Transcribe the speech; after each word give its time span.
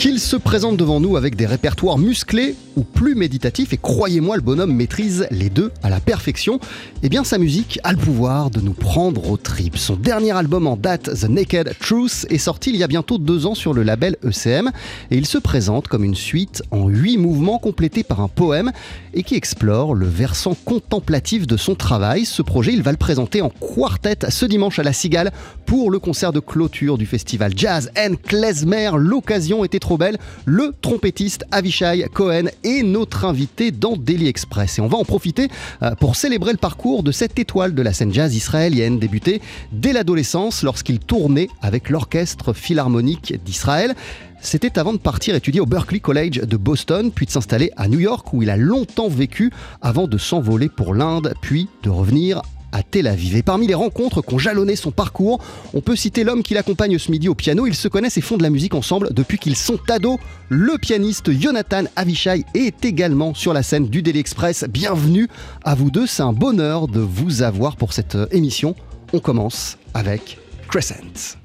Qu'il 0.00 0.18
se 0.18 0.36
présente 0.36 0.78
devant 0.78 0.98
nous 0.98 1.18
avec 1.18 1.36
des 1.36 1.44
répertoires 1.44 1.98
musclés 1.98 2.56
ou 2.74 2.84
plus 2.84 3.14
méditatifs, 3.14 3.74
et 3.74 3.76
croyez-moi, 3.76 4.36
le 4.36 4.40
bonhomme 4.40 4.72
maîtrise 4.72 5.26
les 5.30 5.50
deux 5.50 5.72
à 5.82 5.90
la 5.90 6.00
perfection, 6.00 6.58
eh 7.02 7.10
bien 7.10 7.22
sa 7.22 7.36
musique 7.36 7.78
a 7.84 7.92
le 7.92 7.98
pouvoir 7.98 8.48
de 8.48 8.62
nous 8.62 8.72
prendre 8.72 9.28
au 9.28 9.36
tripes. 9.36 9.76
Son 9.76 9.96
dernier 9.96 10.30
album 10.30 10.66
en 10.66 10.78
date, 10.78 11.10
The 11.20 11.28
Naked 11.28 11.74
Truth, 11.80 12.24
est 12.30 12.38
sorti 12.38 12.70
il 12.70 12.76
y 12.76 12.82
a 12.82 12.86
bientôt 12.86 13.18
deux 13.18 13.44
ans 13.44 13.54
sur 13.54 13.74
le 13.74 13.82
label 13.82 14.16
ECM, 14.24 14.70
et 15.10 15.18
il 15.18 15.26
se 15.26 15.36
présente 15.36 15.86
comme 15.86 16.04
une 16.04 16.14
suite 16.14 16.62
en 16.70 16.88
huit 16.88 17.18
mouvements 17.18 17.58
complétés 17.58 18.02
par 18.02 18.22
un 18.22 18.28
poème, 18.28 18.72
et 19.12 19.22
qui 19.22 19.34
explore 19.34 19.94
le 19.94 20.06
versant 20.06 20.56
contemplatif 20.64 21.46
de 21.46 21.58
son 21.58 21.74
travail. 21.74 22.24
Ce 22.24 22.40
projet, 22.40 22.72
il 22.72 22.82
va 22.82 22.92
le 22.92 22.96
présenter 22.96 23.42
en 23.42 23.50
quartet 23.50 24.30
ce 24.30 24.46
dimanche 24.46 24.78
à 24.78 24.82
la 24.82 24.94
Cigale 24.94 25.30
pour 25.66 25.90
le 25.90 25.98
concert 25.98 26.32
de 26.32 26.40
clôture 26.40 26.96
du 26.96 27.04
festival 27.04 27.52
Jazz 27.54 27.90
and 27.98 28.14
Klezmer. 28.26 28.92
L'occasion 28.96 29.62
était 29.62 29.78
trop 29.78 29.89
belle. 29.96 30.18
Le 30.44 30.72
trompettiste 30.80 31.44
Avishai 31.50 32.06
Cohen 32.12 32.44
est 32.64 32.82
notre 32.82 33.24
invité 33.24 33.70
dans 33.70 33.96
Daily 33.96 34.28
Express. 34.28 34.78
Et 34.78 34.82
on 34.82 34.88
va 34.88 34.98
en 34.98 35.04
profiter 35.04 35.48
euh, 35.82 35.94
pour 35.94 36.16
célébrer 36.16 36.52
le 36.52 36.58
parcours 36.58 37.02
de 37.02 37.12
cette 37.12 37.38
étoile 37.38 37.74
de 37.74 37.82
la 37.82 37.92
scène 37.92 38.12
jazz 38.12 38.34
israélienne, 38.34 38.98
débuté 38.98 39.40
dès 39.72 39.92
l'adolescence 39.92 40.62
lorsqu'il 40.62 40.98
tournait 40.98 41.48
avec 41.62 41.90
l'Orchestre 41.90 42.52
Philharmonique 42.52 43.34
d'Israël. 43.44 43.94
C'était 44.42 44.78
avant 44.78 44.92
de 44.92 44.98
partir 44.98 45.34
étudier 45.34 45.60
au 45.60 45.66
Berklee 45.66 46.00
College 46.00 46.40
de 46.40 46.56
Boston, 46.56 47.12
puis 47.14 47.26
de 47.26 47.30
s'installer 47.30 47.70
à 47.76 47.88
New 47.88 48.00
York 48.00 48.32
où 48.32 48.42
il 48.42 48.48
a 48.50 48.56
longtemps 48.56 49.08
vécu 49.08 49.52
avant 49.82 50.06
de 50.06 50.16
s'envoler 50.16 50.68
pour 50.68 50.94
l'Inde, 50.94 51.34
puis 51.42 51.68
de 51.82 51.90
revenir 51.90 52.40
à 52.72 52.82
Tel 52.82 53.06
Aviv. 53.06 53.36
Et 53.36 53.42
parmi 53.42 53.66
les 53.66 53.74
rencontres 53.74 54.22
qu'ont 54.22 54.38
jalonné 54.38 54.76
son 54.76 54.90
parcours, 54.90 55.40
on 55.74 55.80
peut 55.80 55.96
citer 55.96 56.24
l'homme 56.24 56.42
qui 56.42 56.54
l'accompagne 56.54 56.98
ce 56.98 57.10
midi 57.10 57.28
au 57.28 57.34
piano. 57.34 57.66
Ils 57.66 57.74
se 57.74 57.88
connaissent 57.88 58.16
et 58.16 58.20
font 58.20 58.36
de 58.36 58.42
la 58.42 58.50
musique 58.50 58.74
ensemble 58.74 59.12
depuis 59.12 59.38
qu'ils 59.38 59.56
sont 59.56 59.78
ados. 59.88 60.18
Le 60.48 60.78
pianiste 60.78 61.30
Jonathan 61.32 61.84
Avishai 61.96 62.44
est 62.54 62.84
également 62.84 63.34
sur 63.34 63.52
la 63.52 63.62
scène 63.62 63.88
du 63.88 64.02
Daily 64.02 64.20
Express. 64.20 64.64
Bienvenue 64.68 65.28
à 65.64 65.74
vous 65.74 65.90
deux, 65.90 66.06
c'est 66.06 66.22
un 66.22 66.32
bonheur 66.32 66.88
de 66.88 67.00
vous 67.00 67.42
avoir 67.42 67.76
pour 67.76 67.92
cette 67.92 68.16
émission. 68.30 68.74
On 69.12 69.20
commence 69.20 69.76
avec 69.94 70.38
Crescent. 70.68 71.39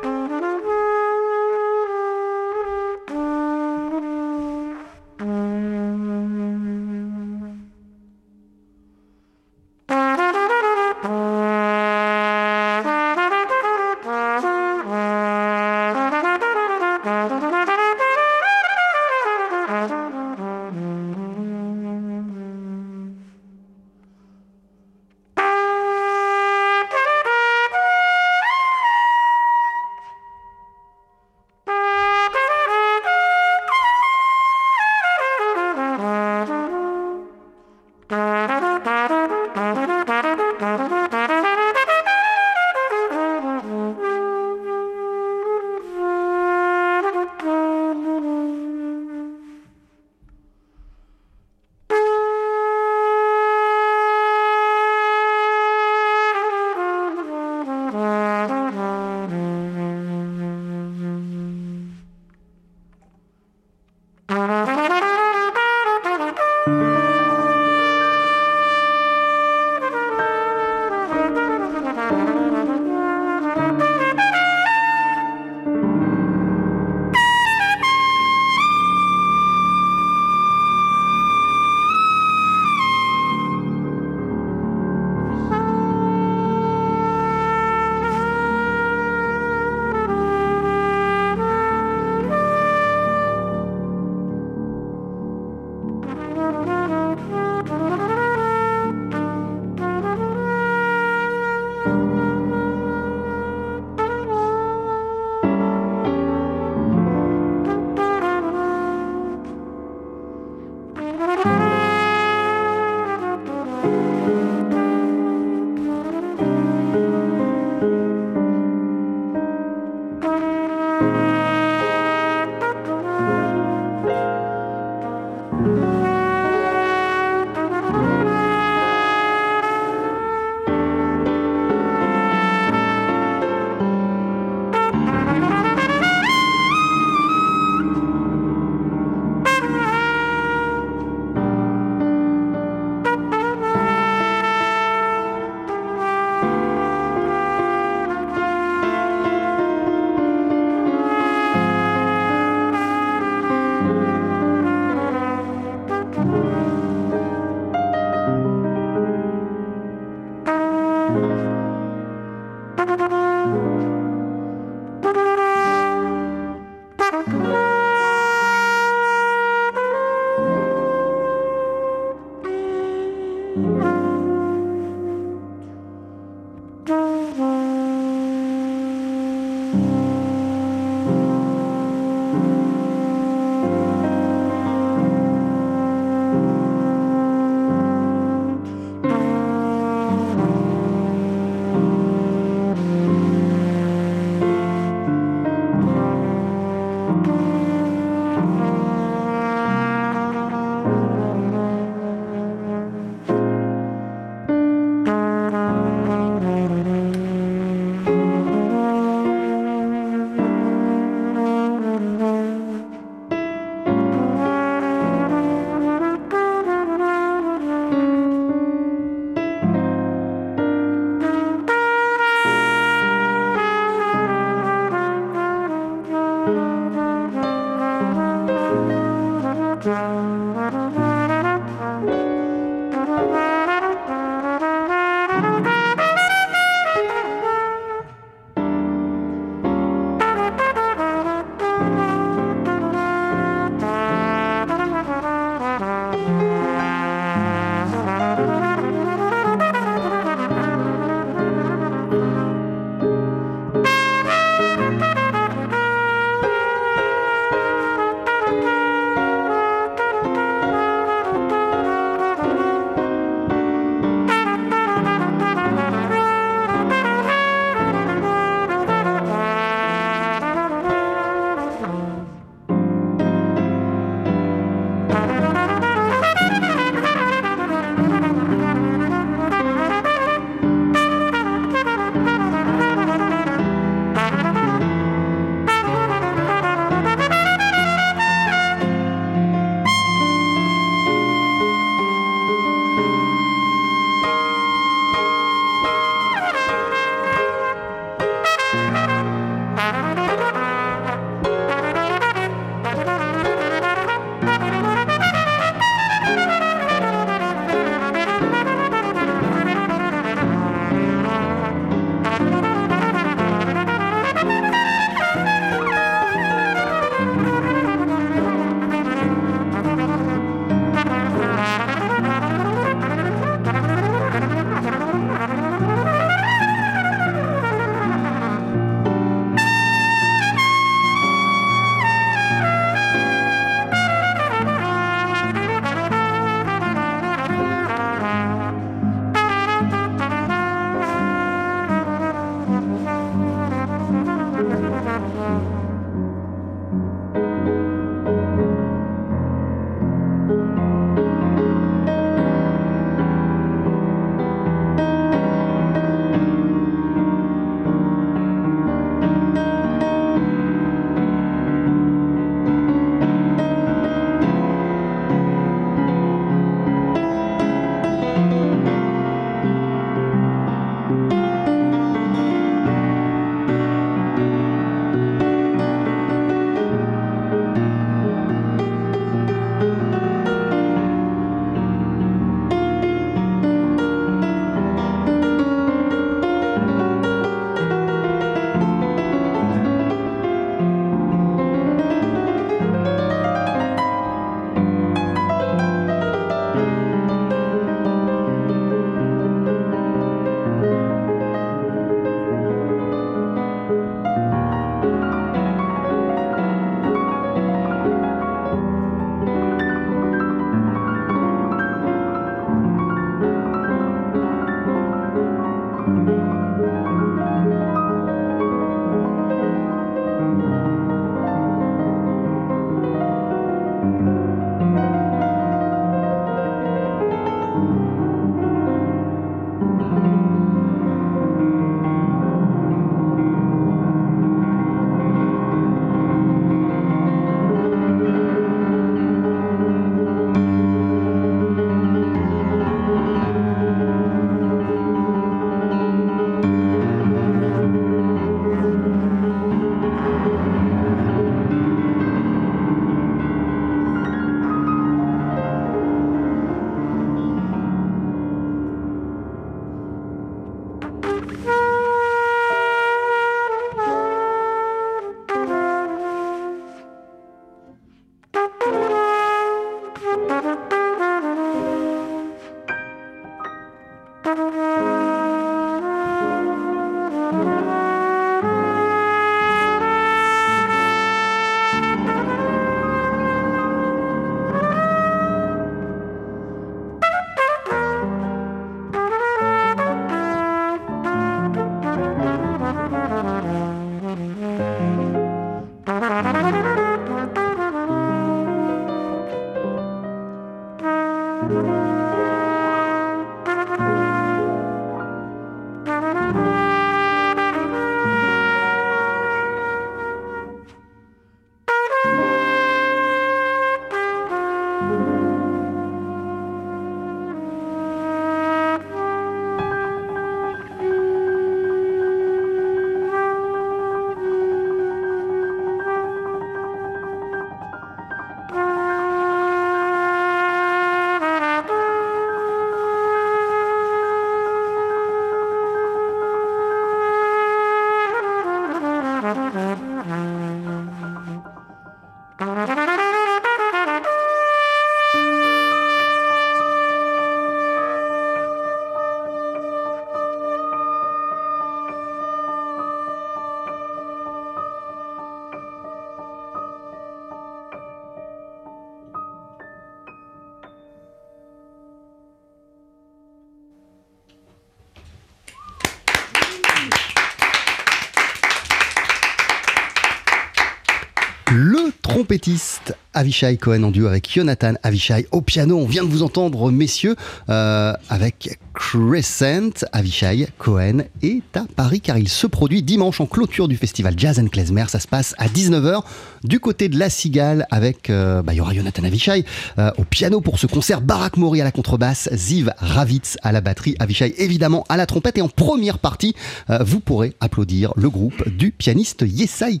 Avishai 573.32 573.76
Cohen 573.78 574.02
en 574.02 574.10
duo 574.10 574.26
avec 574.26 574.52
Jonathan 574.52 574.94
Avishai 575.02 575.46
au 575.50 575.60
piano. 575.62 575.96
On 575.96 576.06
vient 576.06 576.24
de 576.24 576.28
vous 576.28 576.42
entendre, 576.42 576.90
messieurs, 576.90 577.36
euh, 577.68 578.12
avec 578.28 578.78
Crescent. 578.92 580.04
Avishai 580.12 580.68
Cohen 580.78 581.20
est 581.42 581.76
à 581.76 581.84
Paris 581.96 582.20
car 582.20 582.38
il 582.38 582.48
se 582.48 582.66
produit 582.66 583.02
dimanche 583.02 583.40
en 583.40 583.46
clôture 583.46 583.88
du 583.88 583.96
festival 583.96 584.34
Jazz 584.36 584.58
and 584.58 584.66
Klezmer. 584.66 585.04
Ça 585.08 585.20
se 585.20 585.28
passe 585.28 585.54
à 585.58 585.68
19h 585.68 586.22
du 586.64 586.80
côté 586.80 587.08
de 587.08 587.18
La 587.18 587.30
Cigale 587.30 587.86
avec, 587.90 588.28
euh, 588.30 588.62
bah, 588.62 588.74
il 588.74 588.80
Avishai 589.24 589.64
euh, 589.98 590.10
au 590.18 590.24
piano 590.24 590.60
pour 590.60 590.78
ce 590.78 590.86
concert, 590.86 591.20
Barak 591.20 591.56
Mori 591.56 591.80
à 591.80 591.84
la 591.84 591.92
contrebasse, 591.92 592.48
Ziv 592.52 592.92
Ravitz 592.98 593.56
à 593.62 593.72
la 593.72 593.80
batterie, 593.80 594.16
Avishai 594.18 594.54
évidemment 594.58 595.04
à 595.08 595.16
la 595.16 595.26
trompette 595.26 595.56
et 595.58 595.62
en 595.62 595.68
première 595.68 596.18
partie, 596.18 596.54
vous 597.00 597.20
pourrez 597.20 597.54
applaudir 597.60 598.12
le 598.16 598.28
groupe 598.28 598.68
du 598.68 598.90
pianiste 598.90 599.44
Yesai 599.46 600.00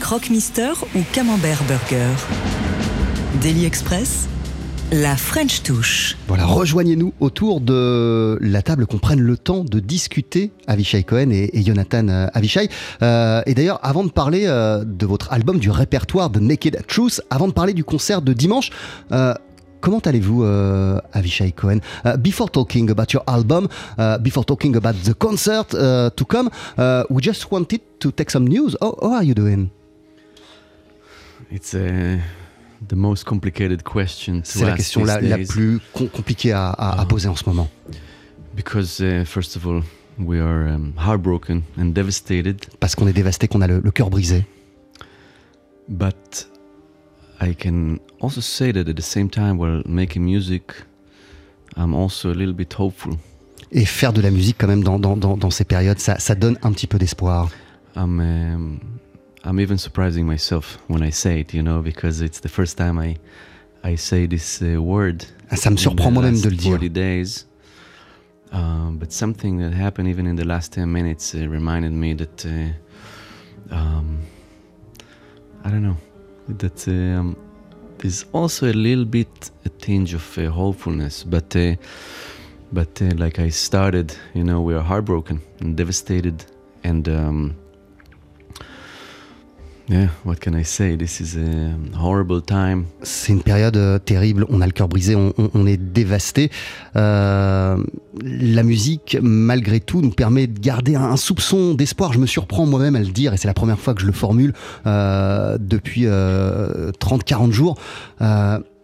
Karapetian. 0.00 0.10
Croque-Mister 0.10 0.72
ou 0.94 1.00
Camembert 1.12 1.62
Burger 1.64 2.08
Daily 3.40 3.64
Express, 3.64 4.28
la 4.92 5.16
French 5.16 5.62
touche. 5.62 6.16
Voilà, 6.26 6.44
rejoignez-nous 6.46 7.12
autour 7.20 7.60
de 7.60 8.38
la 8.40 8.62
table, 8.62 8.86
qu'on 8.86 8.98
prenne 8.98 9.20
le 9.20 9.36
temps 9.36 9.62
de 9.62 9.78
discuter 9.78 10.50
Avishai 10.66 11.04
Cohen 11.04 11.30
et, 11.30 11.62
Jonathan 11.62 12.08
euh, 12.08 12.26
Avishai. 12.34 12.68
Euh, 13.02 13.42
et 13.46 13.54
d'ailleurs, 13.54 13.78
avant 13.82 14.04
de 14.04 14.10
parler 14.10 14.44
euh, 14.46 14.84
de 14.84 15.06
votre 15.06 15.32
album, 15.32 15.58
du 15.58 15.70
répertoire 15.70 16.28
de 16.30 16.40
Naked 16.40 16.84
Truth, 16.88 17.20
avant 17.30 17.46
de 17.46 17.52
parler 17.52 17.72
du 17.72 17.84
concert 17.84 18.22
de 18.22 18.32
dimanche, 18.32 18.70
Comment 19.82 20.00
allez-vous, 20.00 20.44
Avishai 21.14 21.52
Cohen? 21.52 21.78
Before 22.18 22.50
talking 22.50 22.90
about 22.90 23.14
your 23.14 23.22
album, 23.26 23.66
before 24.20 24.44
talking 24.44 24.76
about 24.76 24.92
the 24.92 25.14
concert 25.14 25.70
to 25.70 26.24
come, 26.26 26.50
we 27.08 27.22
just 27.22 27.50
wanted 27.50 27.80
to 27.98 28.12
take 28.12 28.30
some 28.30 28.46
news. 28.46 28.76
How 28.82 29.14
are 29.14 29.24
you 29.24 29.32
doing? 29.32 29.70
It's 31.52 31.74
uh, 31.74 32.18
the 32.88 32.94
most 32.96 33.24
complicated 33.24 33.82
question 33.82 34.40
to 34.40 34.44
C'est 34.44 34.64
la 34.64 34.76
question 34.76 35.04
la, 35.04 35.20
la 35.20 35.38
plus 35.38 35.80
com- 35.92 36.08
compliquée 36.08 36.52
à, 36.52 36.68
à- 36.70 36.98
à 37.00 37.02
Ah. 37.02 37.06
poser 37.06 37.28
en 37.28 37.36
ce 37.36 37.48
moment. 37.48 37.68
because 38.54 39.00
uh, 39.00 39.24
first 39.24 39.56
of 39.56 39.64
all 39.66 39.82
we 40.18 40.38
are 40.40 40.68
um, 40.68 40.92
heartbroken 40.98 41.62
and 41.78 41.86
devastated, 41.94 42.56
Parce 42.80 42.94
qu'on 42.94 43.06
est 43.08 43.12
dévasté, 43.12 43.48
qu'on 43.48 43.60
a 43.62 43.66
le, 43.66 43.80
le 43.80 43.90
cœur 43.90 44.10
brisé. 44.10 44.44
but 45.88 46.48
I 47.40 47.54
can 47.54 47.96
also 48.20 48.40
say 48.40 48.72
that 48.72 48.88
at 48.88 48.94
the 48.94 49.00
same 49.02 49.30
time 49.30 49.58
while 49.58 49.82
making 49.86 50.22
music, 50.22 50.62
I'm 51.76 51.94
also 51.94 52.30
a 52.30 52.34
little 52.34 52.52
bit 52.54 52.74
hopeful. 52.78 53.14
Et 53.72 53.84
faire 53.86 54.12
de 54.12 54.20
la 54.20 54.30
musique 54.30 54.56
quand 54.58 54.66
même 54.66 54.82
dans, 54.84 54.98
dans, 54.98 55.16
dans, 55.16 55.36
dans 55.36 55.50
ces 55.50 55.64
périodes, 55.64 55.98
ça, 56.00 56.18
ça 56.18 56.34
donne 56.34 56.58
un 56.62 56.72
petit 56.72 56.86
peu 56.88 56.98
d'espoir. 56.98 57.48
I'm 57.96 58.20
um, 58.20 58.78
I'm 59.44 59.58
even 59.58 59.78
surprising 59.78 60.26
myself 60.26 60.78
when 60.88 61.02
I 61.02 61.10
say 61.10 61.40
it, 61.40 61.54
you 61.54 61.62
know, 61.62 61.82
because 61.82 62.20
it's 62.20 62.40
the 62.40 62.48
first 62.48 62.76
time 62.76 62.98
I 62.98 63.16
I 63.82 63.96
say 63.96 64.26
this 64.26 64.60
uh, 64.60 64.82
word. 64.82 65.24
Ah, 65.50 65.56
Ça 65.56 65.70
me 65.70 65.76
surprend 65.76 66.10
moi-même 66.12 66.40
de 66.40 66.50
le 66.50 66.56
dire. 66.56 66.70
40 66.72 66.88
days. 66.90 67.46
Um, 68.52 68.98
but 68.98 69.12
something 69.12 69.58
that 69.58 69.72
happened 69.72 70.08
even 70.08 70.26
in 70.26 70.36
the 70.36 70.44
last 70.44 70.72
10 70.72 70.90
minutes 70.92 71.34
uh, 71.34 71.48
reminded 71.48 71.92
me 71.92 72.14
that 72.14 72.44
uh, 72.44 73.74
um, 73.74 74.18
I 75.64 75.70
don't 75.70 75.82
know 75.82 75.96
that 76.58 76.88
um, 76.88 77.36
there's 77.98 78.24
also 78.32 78.66
a 78.66 78.72
little 78.72 79.04
bit 79.04 79.50
a 79.64 79.68
tinge 79.68 80.14
of 80.14 80.36
uh, 80.38 80.50
hopefulness, 80.50 81.22
but 81.24 81.54
uh, 81.56 81.76
but 82.72 83.00
uh, 83.02 83.10
like 83.16 83.38
I 83.38 83.50
started, 83.50 84.14
you 84.34 84.44
know, 84.44 84.60
we 84.60 84.74
are 84.74 84.82
heartbroken 84.82 85.40
and 85.60 85.76
devastated, 85.76 86.44
and 86.84 87.08
um, 87.08 87.56
yeah, 89.90 90.06
what 90.24 90.36
can 90.36 90.54
I 90.54 90.64
say? 90.64 90.96
This 90.96 91.20
is 91.20 91.36
a 91.36 91.74
horrible 91.98 92.40
time. 92.40 92.84
C'est 93.02 93.32
une 93.32 93.42
période 93.42 93.76
euh, 93.76 93.98
terrible, 93.98 94.46
on 94.48 94.60
a 94.60 94.66
le 94.66 94.72
cœur 94.72 94.88
brisé, 94.88 95.16
on, 95.16 95.66
est 95.66 95.76
dévasté. 95.76 96.50
Euh, 96.96 97.76
la 98.22 98.62
musique, 98.62 99.18
malgré 99.20 99.80
tout, 99.80 100.00
nous 100.00 100.10
permet 100.10 100.46
de 100.46 100.58
garder 100.58 100.94
un, 100.94 101.10
un 101.10 101.16
soupçon 101.16 101.74
d'espoir. 101.74 102.12
Je 102.12 102.18
me 102.18 102.26
surprends 102.26 102.66
moi-même 102.66 102.94
à 102.94 103.00
le 103.00 103.06
dire, 103.06 103.34
et 103.34 103.36
c'est 103.36 103.48
la 103.48 103.54
première 103.54 103.80
fois 103.80 103.94
que 103.94 104.00
je 104.00 104.06
le 104.06 104.12
formule 104.12 104.54
euh, 104.86 105.58
depuis 105.60 106.04
30-40 106.06 107.50
jours. 107.50 107.76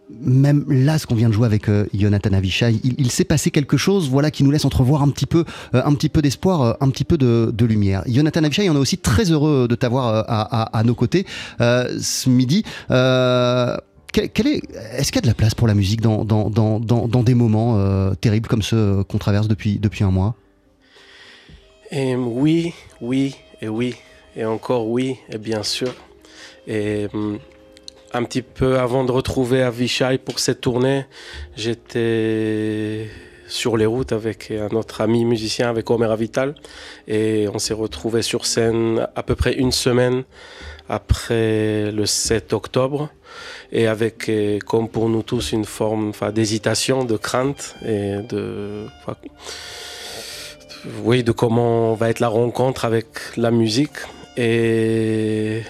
Même 0.09 0.63
là, 0.69 0.97
ce 0.97 1.05
qu'on 1.05 1.15
vient 1.15 1.27
de 1.27 1.33
jouer 1.33 1.45
avec 1.45 1.67
euh, 1.67 1.85
Jonathan 1.93 2.31
Avishai, 2.31 2.79
il, 2.81 3.11
s'est 3.11 3.25
passé 3.25 3.51
quelque 3.51 3.75
chose, 3.75 4.09
voilà, 4.09 4.31
qui 4.31 4.45
nous 4.45 4.51
laisse 4.51 4.63
entrevoir 4.63 5.01
un 5.01 5.09
petit 5.09 5.25
peu, 5.25 5.43
euh, 5.75 5.81
d'espoir, 6.21 6.61
euh, 6.61 6.73
un 6.79 6.89
petit 6.89 7.03
peu 7.03 7.17
de, 7.17 7.65
lumière. 7.65 8.03
Jonathan 8.07 8.43
Avishai, 8.45 8.69
on 8.69 8.75
est 8.75 8.79
aussi 8.79 8.97
très 8.97 9.31
heureux 9.31 9.67
de 9.67 9.75
t'avoir 9.75 10.07
euh, 10.07 10.23
à, 10.27 10.83
nos 10.85 10.95
côtés 10.95 11.25
ce 11.59 12.29
midi. 12.29 12.63
Est-ce 12.89 13.81
qu'il 14.13 15.15
y 15.15 15.17
a 15.17 15.21
de 15.21 15.27
la 15.27 15.33
place 15.33 15.53
pour 15.53 15.67
la 15.67 15.73
musique 15.73 15.99
dans, 15.99 16.23
des 17.23 17.33
moments 17.33 18.13
terribles 18.15 18.47
comme 18.47 18.61
ceux 18.61 19.03
qu'on 19.03 19.17
traverse 19.17 19.49
depuis, 19.49 19.79
un 20.01 20.11
mois? 20.11 20.35
Et 21.91 22.15
oui, 22.15 22.73
oui, 23.01 23.35
et 23.61 23.67
oui, 23.67 23.95
et 24.37 24.45
encore 24.45 24.87
oui, 24.87 25.17
et 25.29 25.37
bien 25.37 25.63
sûr. 25.63 25.93
Hum, 26.69 27.39
un 28.13 28.23
petit 28.23 28.41
peu 28.41 28.79
avant 28.79 29.03
de 29.03 29.11
retrouver 29.11 29.61
Avishai 29.61 30.17
pour 30.17 30.39
cette 30.39 30.61
tournée, 30.61 31.05
j'étais 31.55 33.07
sur 33.47 33.77
les 33.77 33.85
routes 33.85 34.11
avec 34.11 34.51
un 34.51 34.75
autre 34.75 35.01
ami 35.01 35.25
musicien, 35.25 35.69
avec 35.69 35.89
Omer 35.89 36.11
Avital, 36.11 36.55
et 37.07 37.47
on 37.53 37.59
s'est 37.59 37.73
retrouvé 37.73 38.21
sur 38.21 38.45
scène 38.45 39.07
à 39.15 39.23
peu 39.23 39.35
près 39.35 39.53
une 39.53 39.71
semaine 39.71 40.23
après 40.89 41.91
le 41.91 42.05
7 42.05 42.53
octobre, 42.53 43.09
et 43.71 43.87
avec, 43.87 44.31
comme 44.65 44.89
pour 44.89 45.09
nous 45.09 45.23
tous, 45.23 45.51
une 45.51 45.65
forme 45.65 46.11
d'hésitation, 46.33 47.03
de 47.03 47.17
crainte 47.17 47.75
et 47.85 48.17
de... 48.29 48.85
oui, 51.03 51.23
de 51.23 51.31
comment 51.31 51.93
va 51.93 52.09
être 52.09 52.19
la 52.19 52.29
rencontre 52.29 52.85
avec 52.85 53.07
la 53.35 53.51
musique. 53.51 53.97
Et, 54.37 55.63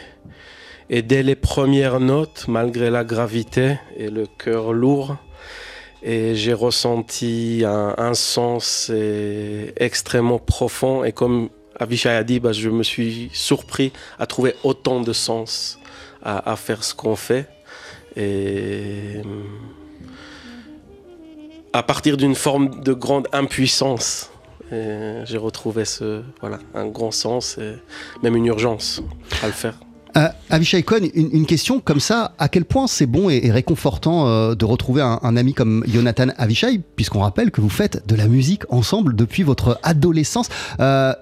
et 0.89 1.01
dès 1.01 1.23
les 1.23 1.35
premières 1.35 1.99
notes, 1.99 2.45
malgré 2.47 2.89
la 2.89 3.03
gravité 3.03 3.77
et 3.97 4.09
le 4.09 4.25
cœur 4.25 4.73
lourd, 4.73 5.17
et 6.03 6.35
j'ai 6.35 6.53
ressenti 6.53 7.63
un, 7.65 8.13
sens 8.13 8.91
extrêmement 9.75 10.39
profond 10.39 11.03
et 11.03 11.11
comme 11.11 11.49
Avishai 11.79 12.09
a 12.09 12.23
dit, 12.23 12.39
bah, 12.39 12.53
je 12.53 12.69
me 12.69 12.83
suis 12.83 13.29
surpris 13.33 13.91
à 14.17 14.25
trouver 14.25 14.55
autant 14.63 15.01
de 15.01 15.13
sens 15.13 15.79
à, 16.23 16.55
faire 16.55 16.83
ce 16.83 16.93
qu'on 16.93 17.15
fait. 17.15 17.47
Et 18.15 19.21
à 21.73 21.83
partir 21.83 22.17
d'une 22.17 22.35
forme 22.35 22.81
de 22.81 22.93
grande 22.93 23.27
impuissance, 23.31 24.31
j'ai 24.71 25.37
retrouvé 25.37 25.83
un 26.73 26.87
grand 26.87 27.11
sens 27.11 27.57
et 27.57 27.75
même 28.23 28.35
une 28.35 28.47
urgence 28.47 29.01
à 29.43 29.47
le 29.47 29.53
faire. 29.53 29.77
Avishai 30.49 30.81
Cohen, 30.83 31.07
une, 31.13 31.45
question 31.45 31.81
comme 31.81 31.99
ça, 31.99 32.33
à 32.39 32.47
quel 32.47 32.63
point 32.63 32.87
c'est 32.87 33.05
bon 33.05 33.29
et, 33.29 33.51
réconfortant 33.51 34.27
euh, 34.27 34.55
de 34.55 34.63
retrouver 34.63 35.01
un, 35.01 35.35
ami 35.35 35.53
comme 35.53 35.83
Jonathan 35.87 36.27
Avishai, 36.37 36.79
puisqu'on 36.95 37.19
rappelle 37.19 37.51
que 37.51 37.59
vous 37.59 37.69
faites 37.69 38.07
de 38.07 38.15
la 38.15 38.27
musique 38.27 38.63
ensemble 38.69 39.15
depuis 39.15 39.43
votre 39.43 39.77
adolescence. 39.83 40.47
Euh, 40.79 41.13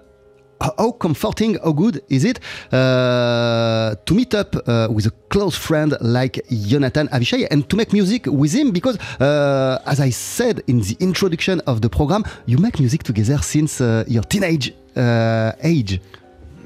how 0.78 0.92
comforting, 0.92 1.58
how 1.64 1.74
good 1.74 2.04
is 2.10 2.24
it 2.24 2.40
uh, 2.72 3.96
to 4.06 4.14
meet 4.14 4.34
up 4.36 4.56
uh, 4.68 4.88
with 4.92 5.08
a 5.08 5.12
close 5.30 5.58
friend 5.58 5.98
like 6.02 6.42
Jonathan 6.50 7.08
Avishai 7.12 7.48
and 7.52 7.68
to 7.68 7.76
make 7.76 7.94
music 7.94 8.28
with 8.28 8.54
him? 8.54 8.72
Because, 8.72 8.98
uh, 9.20 9.80
as 9.86 10.00
I 10.00 10.12
said 10.12 10.62
in 10.68 10.82
the 10.82 10.96
introduction 11.00 11.62
of 11.66 11.82
the 11.82 11.90
program, 11.90 12.24
you 12.46 12.60
make 12.60 12.80
music 12.80 13.02
together 13.04 13.40
since 13.42 13.82
uh, 13.82 14.04
your 14.08 14.24
teenage 14.24 14.72
uh, 14.96 15.54
age. 15.64 16.00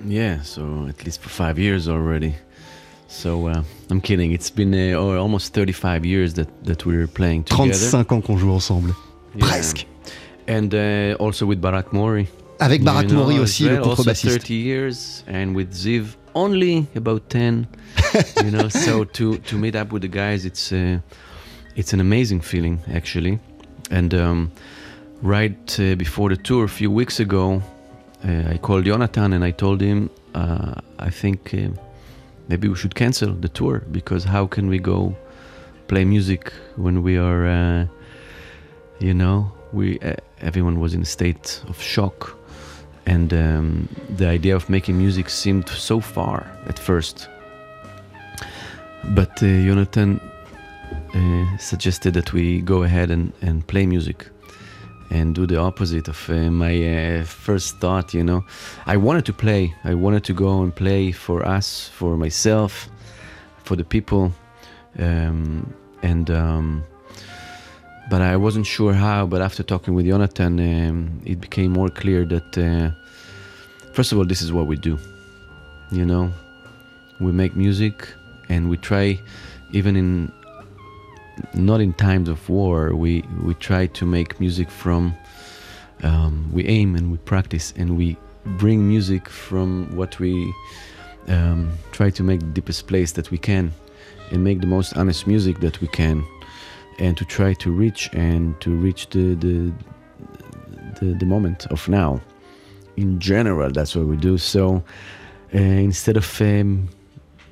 Yeah, 0.05 0.41
so 0.43 0.87
at 0.87 1.05
least 1.05 1.21
for 1.21 1.29
five 1.29 1.57
years 1.57 1.87
already. 1.87 2.35
So 3.09 3.47
uh, 3.47 3.63
I'm 3.89 3.99
kidding. 3.99 4.31
It's 4.31 4.51
been 4.51 4.73
almost 4.95 5.53
35 5.53 6.05
years 6.05 6.35
that, 6.35 6.47
that 6.63 6.85
we're 6.85 7.07
playing 7.07 7.43
together. 7.43 7.73
35 7.73 8.11
ans 8.11 8.21
qu'on 8.21 8.37
joue 8.37 8.51
ensemble. 8.51 8.95
Yeah. 9.35 9.47
Presque. 9.47 9.85
And 10.47 10.73
also 11.19 11.45
with 11.45 11.59
Barak 11.59 11.91
Mori. 11.91 12.27
Avec 12.59 12.83
Barak 12.83 13.11
Mori 13.11 13.39
aussi, 13.39 13.65
well, 13.65 13.75
le 13.75 13.81
contrebassiste. 13.81 14.39
30 14.39 14.53
years, 14.53 15.23
and 15.27 15.55
with 15.55 15.71
Ziv 15.73 16.17
only 16.35 16.87
about 16.95 17.29
10. 17.29 17.67
you 18.43 18.51
know, 18.51 18.67
so 18.67 19.05
to 19.05 19.37
to 19.37 19.57
meet 19.57 19.75
up 19.75 19.91
with 19.91 20.01
the 20.01 20.07
guys, 20.07 20.45
it's 20.45 20.71
uh, 20.71 20.99
it's 21.75 21.93
an 21.93 21.99
amazing 21.99 22.41
feeling 22.41 22.79
actually. 22.93 23.39
And 23.91 24.13
um, 24.13 24.51
right 25.21 25.79
uh, 25.79 25.95
before 25.95 26.29
the 26.29 26.37
tour, 26.37 26.65
a 26.65 26.69
few 26.69 26.91
weeks 26.91 27.19
ago, 27.19 27.61
uh, 28.23 28.53
I 28.53 28.57
called 28.57 28.85
Jonathan 28.85 29.33
and 29.33 29.43
I 29.43 29.51
told 29.51 29.81
him, 29.81 30.09
uh, 30.35 30.75
I 30.99 31.09
think 31.09 31.53
uh, 31.53 31.69
maybe 32.50 32.68
we 32.68 32.75
should 32.75 32.96
cancel 32.96 33.32
the 33.32 33.48
tour 33.48 33.84
because 33.91 34.25
how 34.25 34.48
can 34.48 34.68
we 34.68 34.79
go 34.79 35.15
play 35.88 36.03
music 36.03 36.51
when 36.75 37.01
we 37.03 37.18
are, 37.18 37.46
uh, 37.48 37.88
you 39.00 39.13
know, 39.13 39.51
we 39.72 40.00
everyone 40.41 40.79
was 40.79 40.94
in 40.94 41.01
a 41.01 41.06
state 41.06 41.62
of 41.68 41.82
shock 41.82 42.36
and 43.06 43.34
um, 43.34 43.88
the 44.18 44.27
idea 44.27 44.56
of 44.56 44.70
making 44.70 44.98
music 44.98 45.29
seemed 45.29 45.70
so 45.70 46.00
far 46.00 46.46
at 46.68 46.77
first. 46.77 47.29
But 49.12 49.32
uh, 49.41 49.48
Jonathan 49.65 50.20
uh, 51.13 51.58
suggested 51.58 52.13
that 52.13 52.34
we 52.34 52.62
go 52.62 52.84
ahead 52.84 53.10
and, 53.12 53.32
and 53.41 53.65
play 53.68 53.86
music 53.86 54.27
and 55.09 55.35
do 55.35 55.45
the 55.45 55.57
opposite 55.57 56.07
of 56.07 56.29
uh, 56.29 56.51
my 56.51 56.75
uh, 57.19 57.23
first 57.23 57.79
thought, 57.79 58.13
you 58.13 58.23
know. 58.23 58.43
I 58.85 58.97
wanted 58.97 59.25
to 59.25 59.33
play, 59.33 59.73
I 59.83 59.93
wanted 59.93 60.23
to 60.25 60.33
go 60.33 60.61
and 60.61 60.75
play 60.75 61.11
for 61.11 61.45
us, 61.45 61.89
for 61.89 62.17
myself, 62.17 62.89
for 63.63 63.75
the 63.75 63.83
people. 63.83 64.31
Um, 64.97 65.73
and 66.01 66.29
um, 66.29 66.83
but 68.09 68.21
I 68.21 68.35
wasn't 68.37 68.65
sure 68.65 68.93
how. 68.93 69.27
But 69.27 69.41
after 69.41 69.63
talking 69.63 69.93
with 69.93 70.05
Jonathan, 70.05 70.59
um, 70.59 71.21
it 71.25 71.39
became 71.39 71.71
more 71.71 71.89
clear 71.89 72.25
that 72.25 72.57
uh, 72.57 72.91
first 73.93 74.11
of 74.11 74.17
all, 74.17 74.25
this 74.25 74.41
is 74.41 74.51
what 74.51 74.67
we 74.67 74.75
do. 74.75 74.97
You 75.91 76.05
know, 76.05 76.31
we 77.19 77.31
make 77.31 77.55
music 77.55 78.07
and 78.49 78.69
we 78.69 78.77
try, 78.77 79.19
even 79.71 79.95
in 79.95 80.31
not 81.53 81.81
in 81.81 81.93
times 81.93 82.29
of 82.29 82.50
war, 82.50 82.96
we 82.96 83.24
we 83.43 83.53
try 83.55 83.88
to 83.88 84.05
make 84.05 84.39
music 84.39 84.69
from. 84.69 85.15
Um, 86.01 86.50
we 86.53 86.65
aim 86.65 86.96
and 86.96 87.12
we 87.12 87.17
practice 87.17 87.74
and 87.75 87.98
we 87.98 88.15
bring 88.58 88.88
music 88.88 89.27
from 89.27 89.94
what 89.98 90.18
we 90.18 90.53
um, 91.27 91.72
try 91.92 92.09
to 92.09 92.24
make 92.24 92.40
the 92.40 92.46
deepest 92.46 92.87
place 92.87 93.11
that 93.13 93.31
we 93.31 93.37
can 93.37 93.74
and 94.31 94.44
make 94.44 94.61
the 94.61 94.68
most 94.68 94.96
honest 94.96 95.27
music 95.27 95.59
that 95.59 95.81
we 95.81 95.87
can 95.87 96.24
and 97.00 97.18
to 97.18 97.25
try 97.25 97.53
to 97.53 97.72
reach 97.72 98.09
and 98.13 98.59
to 98.61 98.72
reach 98.75 99.09
the 99.09 99.35
the 99.35 99.74
the, 101.00 101.13
the 101.16 101.25
moment 101.25 101.66
of 101.68 101.87
now. 101.87 102.22
In 102.98 103.20
general, 103.20 103.72
that's 103.72 103.96
what 103.96 104.05
we 104.05 104.18
do. 104.18 104.37
So 104.37 104.83
uh, 105.53 105.57
instead 105.57 106.18
of 106.18 106.42
um, 106.42 106.90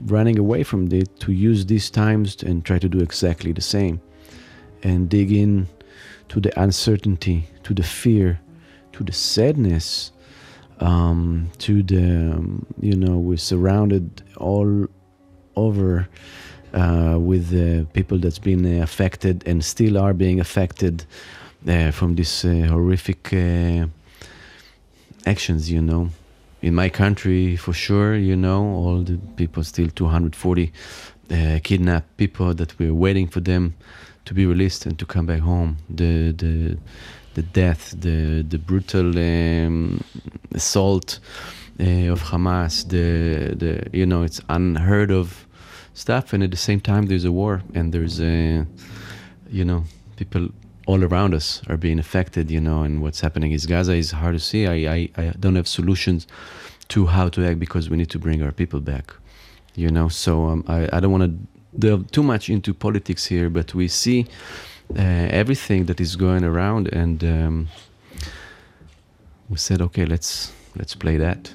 running 0.06 0.38
away 0.38 0.64
from 0.64 0.92
it, 0.92 1.20
to 1.20 1.32
use 1.32 1.66
these 1.66 1.90
times 1.90 2.44
and 2.44 2.64
try 2.64 2.80
to 2.80 2.90
do 2.90 3.00
exactly 3.00 3.52
the 3.52 3.62
same, 3.62 4.00
and 4.84 5.10
dig 5.10 5.32
in 5.32 5.68
to 6.30 6.40
the 6.40 6.62
uncertainty, 6.62 7.48
to 7.64 7.74
the 7.74 7.84
fear, 7.84 8.40
to 8.94 9.04
the 9.04 9.14
sadness, 9.14 10.12
um, 10.80 11.50
to 11.58 11.82
the 11.84 12.34
um, 12.34 12.66
you 12.80 12.96
know 12.96 13.18
we're 13.18 13.38
surrounded 13.38 14.22
all 14.38 14.88
over 15.56 16.08
uh, 16.74 17.18
with 17.20 17.50
the 17.50 17.86
people 17.94 18.18
that's 18.18 18.40
been 18.40 18.66
uh, 18.66 18.84
affected 18.84 19.44
and 19.48 19.64
still 19.64 19.98
are 19.98 20.14
being 20.14 20.40
affected 20.40 21.06
uh, 21.68 21.92
from 21.92 22.16
these 22.16 22.46
uh, 22.46 22.68
horrific 22.70 23.34
actions, 25.26 25.72
you 25.72 25.82
know. 25.82 26.10
In 26.62 26.74
my 26.74 26.90
country, 26.90 27.56
for 27.56 27.74
sure, 27.74 28.16
you 28.16 28.36
know, 28.36 28.64
all 28.64 29.02
the 29.04 29.18
people 29.36 29.64
still 29.64 29.90
240 29.90 30.72
uh, 31.30 31.60
kidnapped 31.64 32.18
people 32.18 32.54
that 32.54 32.78
we're 32.80 32.94
waiting 32.94 33.28
for 33.28 33.42
them 33.42 33.76
to 34.26 34.34
be 34.34 34.46
released 34.46 34.86
and 34.86 34.98
to 35.00 35.06
come 35.06 35.26
back 35.26 35.42
home. 35.42 35.78
The 35.90 36.32
the 36.32 36.78
the 37.36 37.44
death, 37.44 37.94
the 38.00 38.42
the 38.42 38.58
brutal 38.58 39.18
um, 39.18 40.04
assault 40.54 41.20
of 41.80 42.24
Hamas, 42.24 42.88
the 42.90 43.56
the 43.56 43.90
you 43.94 44.06
know, 44.06 44.24
it's 44.24 44.42
unheard 44.50 45.12
of 45.12 45.48
stuff 45.98 46.32
and 46.32 46.44
at 46.44 46.52
the 46.52 46.58
same 46.58 46.80
time 46.80 47.08
there's 47.08 47.26
a 47.26 47.32
war 47.32 47.64
and 47.74 47.92
there's 47.92 48.22
a 48.22 48.66
you 49.50 49.66
know 49.66 49.84
people 50.16 50.48
all 50.88 51.04
around 51.04 51.34
us 51.34 51.62
are 51.70 51.78
being 51.78 52.00
affected 52.00 52.50
you 52.50 52.62
know 52.62 52.82
and 52.82 53.02
what's 53.04 53.22
happening 53.22 53.52
is 53.52 53.66
gaza 53.66 53.94
is 53.94 54.12
hard 54.12 54.34
to 54.34 54.40
see. 54.40 54.66
I 54.66 54.78
i, 54.98 55.10
I 55.18 55.34
don't 55.40 55.56
have 55.56 55.68
solutions 55.68 56.26
to 56.88 57.06
how 57.06 57.28
to 57.30 57.46
act 57.46 57.60
because 57.60 57.90
we 57.90 57.98
need 57.98 58.10
to 58.10 58.20
bring 58.20 58.42
our 58.42 58.52
people 58.52 58.80
back 58.80 59.14
you 59.76 59.92
know. 59.92 60.10
So 60.10 60.48
um, 60.48 60.64
I, 60.68 60.90
I 60.92 61.00
don't 61.00 61.12
want 61.12 61.26
to 61.30 61.78
delve 61.78 62.10
too 62.12 62.24
much 62.24 62.50
into 62.50 62.74
politics 62.74 63.26
here 63.26 63.50
but 63.50 63.76
we 63.76 63.88
see 63.88 64.26
uh, 64.98 65.02
everything 65.42 65.86
that 65.86 66.00
is 66.00 66.16
going 66.16 66.44
around 66.44 66.88
and 66.88 67.24
um, 67.24 67.68
we 69.50 69.58
said 69.58 69.82
okay 69.82 70.06
let's 70.06 70.52
let's 70.76 70.96
play 70.96 71.18
that 71.18 71.54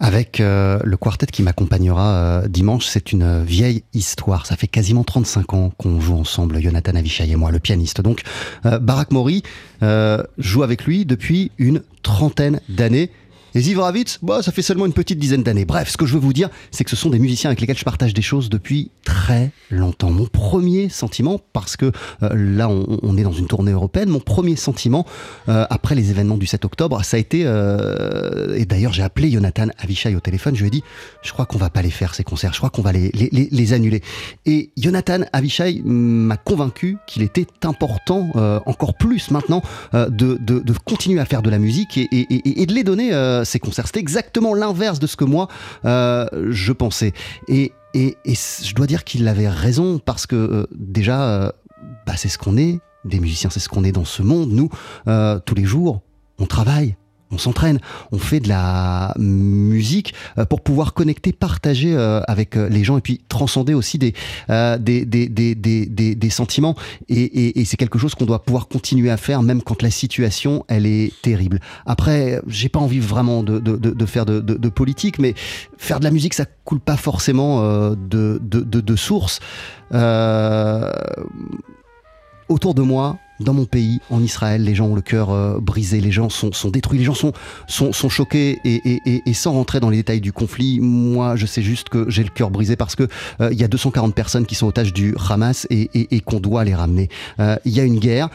avec 0.00 0.40
euh, 0.40 0.78
le 0.84 0.96
quartet 0.96 1.26
qui 1.26 1.42
m'accompagnera 1.42 2.14
euh, 2.14 2.48
dimanche. 2.48 2.86
C'est 2.86 3.12
une 3.12 3.42
vieille 3.42 3.84
histoire. 3.92 4.46
Ça 4.46 4.56
fait 4.56 4.66
quasiment 4.66 5.04
35 5.04 5.54
ans 5.54 5.72
qu'on 5.76 6.00
joue 6.00 6.16
ensemble, 6.16 6.60
Jonathan 6.60 6.94
Avishai 6.94 7.30
et 7.30 7.36
moi, 7.36 7.50
le 7.50 7.58
pianiste. 7.58 8.00
Donc, 8.00 8.22
euh, 8.66 8.78
Barak 8.78 9.10
Mori 9.10 9.42
joue 10.38 10.62
avec 10.62 10.84
lui 10.84 11.04
depuis 11.04 11.50
une 11.58 11.82
trentaine 12.02 12.60
d'années. 12.68 13.10
Et 13.56 13.60
Zivravitz, 13.60 14.18
bah, 14.20 14.42
ça 14.42 14.50
fait 14.50 14.62
seulement 14.62 14.84
une 14.84 14.92
petite 14.92 15.18
dizaine 15.18 15.44
d'années. 15.44 15.64
Bref, 15.64 15.88
ce 15.88 15.96
que 15.96 16.06
je 16.06 16.14
veux 16.14 16.20
vous 16.20 16.32
dire, 16.32 16.48
c'est 16.72 16.82
que 16.82 16.90
ce 16.90 16.96
sont 16.96 17.10
des 17.10 17.20
musiciens 17.20 17.50
avec 17.50 17.60
lesquels 17.60 17.78
je 17.78 17.84
partage 17.84 18.12
des 18.12 18.22
choses 18.22 18.48
depuis 18.50 18.90
très 19.04 19.52
longtemps. 19.70 20.10
Mon 20.10 20.26
premier 20.26 20.88
sentiment, 20.88 21.40
parce 21.52 21.76
que 21.76 21.92
euh, 22.22 22.30
là 22.34 22.68
on, 22.68 23.16
est 23.16 23.22
dans 23.22 23.32
une 23.32 23.46
tournée 23.46 23.70
européenne, 23.70 24.08
mon 24.08 24.18
premier 24.18 24.56
sentiment 24.56 25.06
euh, 25.48 25.66
après 25.70 25.94
les 25.94 26.10
événements 26.10 26.36
du 26.36 26.46
7 26.46 26.64
octobre, 26.64 27.04
ça 27.04 27.16
a 27.16 27.20
été, 27.20 27.42
euh, 27.44 28.56
et 28.56 28.64
d'ailleurs 28.64 28.92
j'ai 28.92 29.02
appelé 29.02 29.30
Jonathan 29.30 29.68
Avishai 29.78 30.16
au 30.16 30.20
téléphone, 30.20 30.56
je 30.56 30.62
lui 30.62 30.68
ai 30.68 30.70
dit, 30.70 30.82
je 31.22 31.32
crois 31.32 31.46
qu'on 31.46 31.58
va 31.58 31.70
pas 31.70 31.82
les 31.82 31.90
faire 31.90 32.14
ces 32.14 32.24
concerts, 32.24 32.52
je 32.54 32.58
crois 32.58 32.70
qu'on 32.70 32.82
va 32.82 32.92
les, 32.92 33.10
les, 33.14 33.48
les, 33.50 33.72
annuler. 33.72 34.02
Et 34.46 34.70
Jonathan 34.76 35.20
Avishai 35.32 35.80
m'a 35.84 36.36
convaincu 36.36 36.96
qu'il 37.06 37.22
était 37.22 37.46
important, 37.62 38.30
encore 38.66 38.94
plus 38.94 39.30
maintenant, 39.30 39.62
de, 39.92 40.08
de, 40.08 40.58
de, 40.58 40.72
continuer 40.84 41.20
à 41.20 41.24
faire 41.24 41.42
de 41.42 41.50
la 41.50 41.58
musique 41.58 41.96
et, 41.96 42.08
et, 42.10 42.62
et 42.62 42.66
de 42.66 42.74
les 42.74 42.84
donner 42.84 43.12
ces 43.44 43.58
concerts. 43.58 43.86
C'était 43.86 44.00
exactement 44.00 44.54
l'inverse 44.54 44.98
de 44.98 45.06
ce 45.06 45.16
que 45.16 45.24
moi 45.24 45.48
euh, 45.84 46.26
je 46.50 46.72
pensais. 46.72 47.12
Et, 47.48 47.72
et, 47.94 48.16
je 48.26 48.74
dois 48.74 48.86
dire 48.86 49.04
qu'il 49.04 49.26
avait 49.28 49.48
raison 49.48 49.98
parce 49.98 50.26
que 50.26 50.36
euh, 50.36 50.66
déjà, 50.74 51.22
euh, 51.22 51.50
bah, 52.06 52.14
c'est 52.16 52.28
ce 52.28 52.38
qu'on 52.38 52.56
est. 52.56 52.80
Des 53.04 53.20
musiciens, 53.20 53.50
c'est 53.50 53.60
ce 53.60 53.68
qu'on 53.68 53.84
est 53.84 53.92
dans 53.92 54.06
ce 54.06 54.22
monde. 54.22 54.50
Nous, 54.50 54.70
tous 55.44 55.54
les 55.54 55.64
jours, 55.64 56.00
on 56.38 56.46
travaille, 56.46 56.96
on 57.30 57.38
s'entraîne, 57.38 57.80
on 58.12 58.18
fait 58.18 58.40
de 58.40 58.48
la 58.48 59.14
musique 59.18 60.14
euh, 60.38 60.44
pour 60.44 60.60
pouvoir 60.60 60.94
connecter, 60.94 61.32
partager 61.32 61.94
euh, 61.94 62.20
avec 62.28 62.56
euh, 62.56 62.68
les 62.68 62.84
gens 62.84 62.96
et 62.96 63.00
puis 63.00 63.20
transcender 63.28 63.74
aussi 63.74 63.98
des, 63.98 64.14
des, 64.48 65.04
des, 65.04 65.28
des, 65.28 65.54
des, 65.54 66.14
des, 66.14 66.30
sentiments. 66.30 66.76
Et, 67.08 67.64
c'est 67.64 67.76
quelque 67.76 67.98
chose 67.98 68.14
qu'on 68.14 68.26
doit 68.26 68.42
pouvoir 68.44 68.68
continuer 68.68 69.10
à 69.10 69.16
faire 69.16 69.42
même 69.42 69.62
quand 69.62 69.82
la 69.82 69.90
situation, 69.90 70.64
elle 70.68 70.86
est 70.86 71.12
terrible. 71.22 71.60
Après, 71.86 72.40
j'ai 72.46 72.68
pas 72.68 72.78
envie 72.78 73.00
vraiment 73.00 73.42
de, 73.42 73.58
de, 73.58 73.76
de 73.76 74.06
faire 74.06 74.26
de, 74.26 74.40
de, 74.40 74.68
politique, 74.68 75.18
mais 75.18 75.34
faire 75.78 75.98
de 75.98 76.04
la 76.04 76.10
musique, 76.10 76.34
ça 76.34 76.44
coule 76.64 76.80
pas 76.80 76.96
forcément 76.96 77.60
de, 77.90 78.40
de, 78.42 78.60
de, 78.80 78.96
source. 78.96 79.40
autour 82.48 82.74
de 82.74 82.82
moi, 82.82 83.18
dans 83.40 83.52
mon 83.52 83.64
pays, 83.64 84.00
en 84.10 84.22
Israël, 84.22 84.62
les 84.62 84.74
gens 84.74 84.86
ont 84.86 84.94
le 84.94 85.00
cœur 85.00 85.30
euh, 85.30 85.58
brisé, 85.60 86.00
les 86.00 86.12
gens 86.12 86.28
sont, 86.28 86.52
sont, 86.52 86.70
détruits, 86.70 86.98
les 86.98 87.04
gens 87.04 87.14
sont, 87.14 87.32
sont, 87.66 87.92
sont 87.92 88.08
choqués 88.08 88.60
et, 88.64 89.34
sans 89.34 89.52
rentrer 89.52 89.80
dans 89.80 89.90
les 89.90 89.98
détails 89.98 90.20
du 90.20 90.32
conflit, 90.32 90.78
moi 90.80 91.36
je 91.36 91.46
sais 91.46 91.62
juste 91.62 91.88
que 91.88 92.08
j'ai 92.08 92.22
le 92.22 92.30
cœur 92.30 92.50
brisé 92.50 92.76
parce 92.76 92.94
que 92.94 93.08
euh, 93.40 93.50
il 93.52 93.58
y 93.58 93.64
a 93.64 93.68
240 93.68 94.14
personnes 94.14 94.46
qui 94.46 94.54
sont 94.54 94.66
otages 94.66 94.92
du 94.92 95.14
Hamas 95.28 95.66
et, 95.70 96.20
qu'on 96.20 96.40
doit 96.40 96.64
les 96.64 96.74
ramener. 96.74 97.08
Euh, 97.40 97.56
il 97.64 97.72
y 97.72 97.80
a 97.80 97.84
une 97.84 97.98
guerre, 97.98 98.28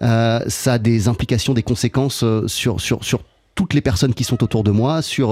ça 0.00 0.72
a 0.74 0.78
des 0.78 1.08
implications, 1.08 1.54
des 1.54 1.62
conséquences 1.62 2.24
sur, 2.46 2.80
sur, 2.80 3.04
sur 3.04 3.20
toutes 3.54 3.74
les 3.74 3.80
personnes 3.80 4.14
qui 4.14 4.24
sont 4.24 4.42
autour 4.42 4.64
de 4.64 4.70
moi, 4.70 5.02
sur 5.02 5.30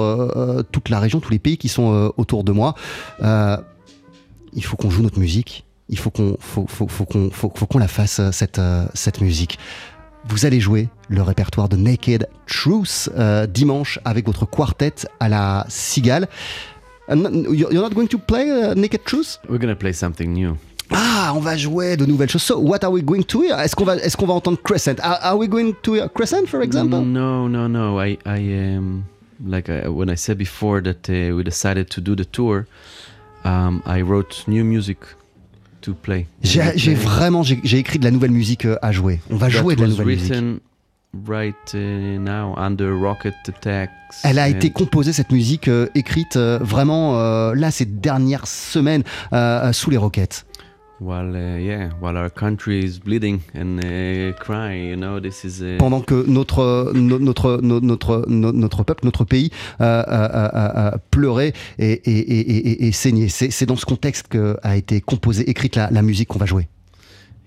toute 0.73 0.89
la 0.89 0.99
région, 0.99 1.21
tous 1.21 1.31
les 1.31 1.39
pays 1.39 1.57
qui 1.57 1.69
sont 1.69 2.13
autour 2.17 2.45
de 2.45 2.53
moi. 2.53 2.75
il 3.21 4.65
faut 4.65 4.77
qu'on 4.77 4.91
joue 4.91 5.03
notre 5.03 5.19
musique 5.19 5.65
il 5.89 5.99
faut 5.99 6.11
qu'on 6.11 6.37
faut, 6.41 6.67
faut, 6.67 6.89
faut 6.89 7.05
qu'on 7.05 7.31
faut, 7.31 7.49
qu'on 7.49 7.79
la 7.79 7.89
fasse 7.89 8.21
euh, 8.21 8.33
cette 8.33 8.59
euh, 8.59 8.87
cette 8.95 9.21
musique. 9.21 9.59
Vous 10.29 10.47
allez 10.47 10.61
jouer 10.61 10.89
le 11.09 11.23
répertoire 11.23 11.69
de 11.69 11.77
Naked 11.77 12.29
Truth 12.47 13.11
euh, 13.17 13.47
dimanche 13.47 13.99
avec 14.05 14.27
votre 14.27 14.47
quartet 14.47 14.95
à 15.19 15.29
la 15.29 15.67
Cigale. 15.69 16.29
You're 17.09 17.73
not 17.73 17.91
going 17.91 18.07
to 18.07 18.19
play 18.19 18.49
uh, 18.49 18.75
Naked 18.77 19.05
Truth? 19.05 19.41
We're 19.49 19.59
going 19.59 19.75
to 19.75 19.79
play 19.79 19.93
something 19.93 20.33
new. 20.33 20.57
Ah, 20.91 21.33
on 21.35 21.41
va 21.41 21.57
jouer 21.57 21.97
de 21.97 22.07
nouvelles 22.07 22.31
choses. 22.31 22.43
So, 22.43 22.61
what 22.61 22.85
are 22.85 22.93
we 22.93 23.03
going 23.03 23.23
to 23.25 23.43
hear? 23.43 23.59
Est-ce 23.59 23.75
qu'on 23.75 23.85
va, 23.85 23.97
est-ce 23.97 24.17
qu'on 24.17 24.27
va 24.27 24.35
entendre 24.35 24.59
Crescent? 24.63 25.01
Are, 25.03 25.19
are, 25.23 25.37
we 25.37 25.49
going 25.49 25.73
to 25.83 25.95
hear 25.95 26.09
Crescent, 26.09 26.47
for 26.47 26.63
example? 26.63 27.01
No, 27.05 27.49
no, 27.49 27.67
no. 27.67 28.01
I, 28.01 28.19
I 28.25 28.77
um, 28.77 29.05
like 29.45 29.69
I, 29.69 29.89
when 29.89 30.11
I 30.11 30.17
said 30.17 30.39
before 30.39 30.81
that 30.83 31.09
uh, 31.09 31.35
we 31.35 31.43
decided 31.43 31.91
to 31.91 32.01
do 32.01 32.15
the 32.15 32.25
tour, 32.25 32.67
um, 33.45 33.83
I 33.87 34.03
wrote 34.03 34.45
new 34.47 34.65
music 34.65 34.99
j'ai 36.43 36.95
vraiment 36.95 37.43
j'ai 37.43 37.79
écrit 37.79 37.99
de 37.99 38.05
la 38.05 38.11
nouvelle 38.11 38.31
musique 38.31 38.65
euh, 38.65 38.79
à 38.83 38.93
jouer. 38.93 39.21
On 39.31 39.37
va 39.37 39.49
jouer 39.49 39.77
de 39.77 39.83
la 39.83 39.89
nouvelle 39.89 40.07
musique. 40.07 40.35
Right 41.29 41.75
now, 41.75 42.55
under 42.57 42.99
rocket 42.99 43.35
attacks 43.47 43.91
Elle 44.25 44.39
a 44.39 44.49
été 44.49 44.71
composée 44.71 45.13
cette 45.13 45.31
musique 45.31 45.69
euh, 45.69 45.89
écrite 45.95 46.37
euh, 46.37 46.59
vraiment 46.63 47.53
là 47.53 47.71
ces 47.71 47.85
dernières 47.85 48.47
semaines 48.47 49.03
sous 49.73 49.91
les 49.91 49.99
roquettes. 49.99 50.47
Pendant 55.79 56.01
que 56.01 56.25
notre 56.29 56.93
notre 56.95 57.61
notre 57.63 58.25
notre 58.29 58.85
peuple, 58.85 59.05
notre 59.05 59.25
pays 59.25 59.51
euh, 59.81 60.03
euh, 60.07 60.49
euh, 60.55 60.91
pleurait 61.11 61.53
et, 61.79 61.93
et, 61.93 62.19
et, 62.19 62.87
et 62.87 62.93
saignait. 62.93 63.29
C'est 63.29 63.67
dans 63.67 63.77
ce 63.77 63.87
contexte 63.87 64.29
qu'a 64.29 64.77
été 64.77 65.01
composée, 65.01 65.49
écrite 65.51 65.77
la 65.77 66.03
musique 66.03 66.29
qu'on 66.29 66.39
va 66.39 66.47
jouer. 66.47 66.69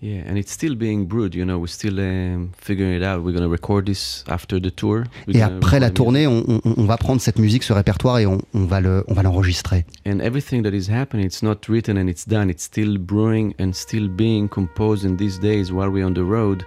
Yeah, 0.01 0.23
and 0.27 0.37
it's 0.37 0.51
still 0.51 0.75
being 0.75 1.05
brewed, 1.05 1.33
you 1.33 1.45
know, 1.45 1.57
we're 1.57 1.67
still 1.67 1.99
um, 1.99 2.51
figuring 2.57 2.93
it 2.93 3.01
out. 3.01 3.23
We're 3.23 3.31
going 3.31 3.43
to 3.43 3.49
record 3.49 3.85
this 3.85 4.23
after 4.27 4.59
the 4.59 4.69
tour. 4.69 5.05
We're 5.27 5.37
et 5.37 5.41
après 5.41 5.79
la 5.79 5.89
tournée, 5.89 6.27
on, 6.27 6.43
on, 6.47 6.61
on, 6.77 6.85
va 6.85 6.97
prendre 6.97 7.21
cette 7.21 7.39
musique, 7.39 7.63
ce 7.63 7.73
répertoire 7.73 8.19
et 8.19 8.25
on, 8.25 8.39
on 8.53 8.65
va 8.65 8.81
le, 8.81 9.03
on 9.07 9.13
va 9.13 9.23
l'enregistrer. 9.23 9.85
And 10.05 10.19
everything 10.19 10.63
that 10.63 10.73
is 10.73 10.89
happening, 10.89 11.25
it's 11.25 11.41
not 11.41 11.67
written 11.69 11.97
and 11.97 12.09
it's 12.09 12.27
done. 12.27 12.49
It's 12.49 12.63
still 12.63 12.97
brewing 12.97 13.53
and 13.57 13.73
still 13.73 14.07
being 14.07 14.47
composed 14.49 15.05
in 15.05 15.15
these 15.15 15.39
days 15.39 15.71
while 15.71 15.89
we're 15.89 16.05
on 16.05 16.13
the 16.13 16.23
road. 16.23 16.65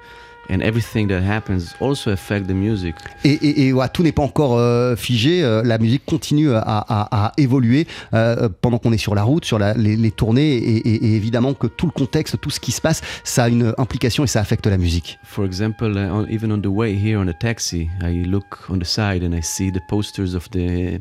And 0.50 0.61
everything 0.62 1.08
that 1.08 1.20
happens 1.22 1.74
also 1.78 2.11
affect 2.11 2.46
the 2.46 2.54
music. 2.54 2.94
Et, 3.22 3.32
et, 3.32 3.66
et 3.66 3.72
ouais, 3.74 3.87
tout 3.92 4.02
n'est 4.02 4.12
pas 4.12 4.22
encore 4.22 4.56
euh, 4.56 4.96
figé. 4.96 5.44
Euh, 5.44 5.62
la 5.62 5.76
musique 5.76 6.06
continue 6.06 6.52
à, 6.54 6.61
à, 6.61 7.26
à 7.26 7.32
évoluer 7.37 7.87
euh, 8.14 8.48
pendant 8.62 8.78
qu'on 8.78 8.92
est 8.92 8.98
sur 8.98 9.14
la 9.14 9.24
route, 9.24 9.44
sur 9.44 9.58
la, 9.58 9.74
les, 9.74 9.94
les, 9.94 10.11
tournées, 10.11 10.56
et, 10.56 10.88
et, 10.88 11.16
évidemment 11.16 11.52
que 11.52 11.66
tout 11.66 11.84
le 11.84 11.92
contexte, 11.92 12.40
tout 12.40 12.48
ce 12.48 12.61
qui 12.61 12.72
se 12.72 12.80
passe, 12.80 13.02
ça 13.24 13.44
a 13.44 13.48
une 13.50 13.74
implication 13.76 14.24
et 14.24 14.26
ça 14.26 14.40
affecte 14.40 14.66
la 14.66 14.78
musique. 14.78 15.18
For 15.24 15.44
example, 15.44 15.92
uh, 15.96 16.11
on, 16.11 16.26
even 16.30 16.50
on 16.50 16.62
the 16.62 16.66
way 16.66 16.94
here 16.94 17.18
on 17.18 17.28
a 17.28 17.34
taxi, 17.34 17.90
I 18.02 18.24
look 18.24 18.70
on 18.70 18.78
the 18.78 18.87
side 18.87 19.22
and 19.22 19.34
I 19.34 19.42
see 19.42 19.70
the 19.70 19.82
posters 19.88 20.34
of 20.34 20.48
the 20.52 21.00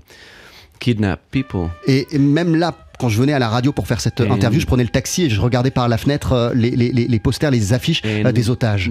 people. 1.32 1.70
Et 1.86 2.08
même 2.18 2.56
là, 2.56 2.74
quand 3.00 3.10
je 3.10 3.20
venais 3.20 3.34
à 3.34 3.40
la 3.40 3.50
radio 3.50 3.72
pour 3.72 3.88
faire 3.88 4.02
cette 4.02 4.22
interview, 4.22 4.60
je 4.60 4.66
prenais 4.66 4.84
le 4.84 4.90
taxi 4.90 5.24
et 5.24 5.30
je 5.30 5.40
regardais 5.40 5.72
par 5.72 5.88
la 5.88 5.98
fenêtre 5.98 6.34
euh, 6.34 6.54
les, 6.54 6.72
les, 6.72 6.92
les 6.92 7.20
posters, 7.20 7.52
les 7.52 7.74
affiches 7.74 8.02
euh, 8.06 8.32
des 8.32 8.50
otages. 8.50 8.90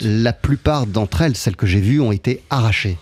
La 0.00 0.32
plupart 0.32 0.86
d'entre 0.86 1.22
elles, 1.22 1.36
celles 1.36 1.56
que 1.56 1.66
j'ai 1.66 1.80
vues, 1.80 2.00
ont 2.00 2.12
été 2.12 2.42
arrachées. 2.50 2.98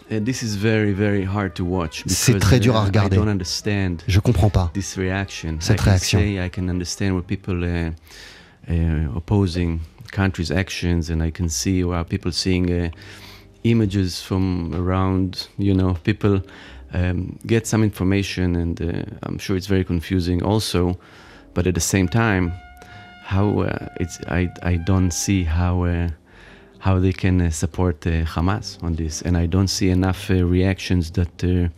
C'est 2.06 2.38
très 2.38 2.60
dur 2.60 2.76
à 2.76 2.82
uh, 2.82 2.86
regarder. 2.86 3.18
Je 4.06 4.20
comprends 4.20 4.50
pas 4.50 4.72
cette 5.60 5.80
réaction. 5.80 6.20
Uh, 7.48 7.90
uh, 8.68 9.06
opposing 9.14 9.78
countries' 10.12 10.50
actions, 10.50 11.10
and 11.10 11.20
I 11.20 11.30
can 11.30 11.48
see 11.48 11.84
where 11.84 12.04
people 12.04 12.32
seeing 12.32 12.70
uh, 12.70 12.90
images 13.70 14.22
from 14.22 14.74
around, 14.74 15.48
you 15.58 15.74
know, 15.74 15.94
people 16.04 16.42
um, 16.92 17.38
get 17.46 17.66
some 17.66 17.82
information, 17.82 18.56
and 18.56 18.80
uh, 18.80 19.04
I'm 19.22 19.38
sure 19.38 19.56
it's 19.56 19.66
very 19.66 19.84
confusing 19.84 20.42
also. 20.42 20.98
But 21.54 21.66
at 21.66 21.74
the 21.74 21.80
same 21.80 22.08
time, 22.08 22.52
how 23.22 23.60
uh, 23.60 23.88
it's 24.00 24.20
I 24.28 24.48
I 24.62 24.76
don't 24.76 25.10
see 25.10 25.44
how 25.44 25.84
uh, 25.84 26.08
how 26.78 27.00
they 27.00 27.12
can 27.12 27.40
uh, 27.40 27.50
support 27.50 28.06
uh, 28.06 28.24
Hamas 28.24 28.82
on 28.82 28.94
this, 28.94 29.22
and 29.22 29.36
I 29.36 29.46
don't 29.46 29.68
see 29.68 29.90
enough 29.90 30.30
uh, 30.30 30.44
reactions 30.44 31.10
that 31.12 31.70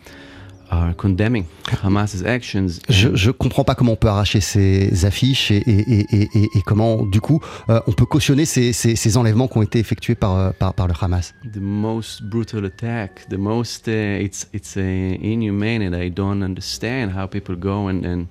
condemning 0.96 1.44
Hamas's 1.82 2.24
actions. 2.24 2.80
Je, 2.88 3.14
je 3.14 3.30
comprends 3.30 3.64
pas 3.64 3.74
comment 3.74 3.92
on 3.92 3.96
peut 3.96 4.08
arracher 4.08 4.40
ces 4.40 5.04
affiches 5.04 5.50
et, 5.50 5.62
et, 5.66 6.06
et, 6.12 6.28
et 6.42 6.62
comment, 6.64 7.04
du 7.04 7.20
coup, 7.20 7.40
euh, 7.68 7.80
on 7.86 7.92
peut 7.92 8.06
cautionner 8.06 8.44
ces, 8.44 8.72
ces, 8.72 8.96
ces, 8.96 9.16
enlèvements 9.16 9.48
qui 9.48 9.58
ont 9.58 9.62
été 9.62 9.78
effectués 9.78 10.14
par, 10.14 10.36
euh, 10.36 10.50
par, 10.58 10.74
par 10.74 10.88
le 10.88 10.94
Hamas. 11.00 11.34
The 11.52 11.60
most 11.60 12.22
brutal 12.22 12.64
attack, 12.64 13.28
the 13.28 13.38
most, 13.38 13.88
uh, 13.88 14.20
it's, 14.20 14.48
it's 14.52 14.76
uh, 14.76 14.80
inhumane 14.80 15.82
and 15.82 15.94
I 15.94 16.10
don't 16.10 16.42
understand 16.42 17.12
how 17.16 17.26
people 17.26 17.56
go 17.56 17.88
and, 17.88 18.04
and 18.04 18.26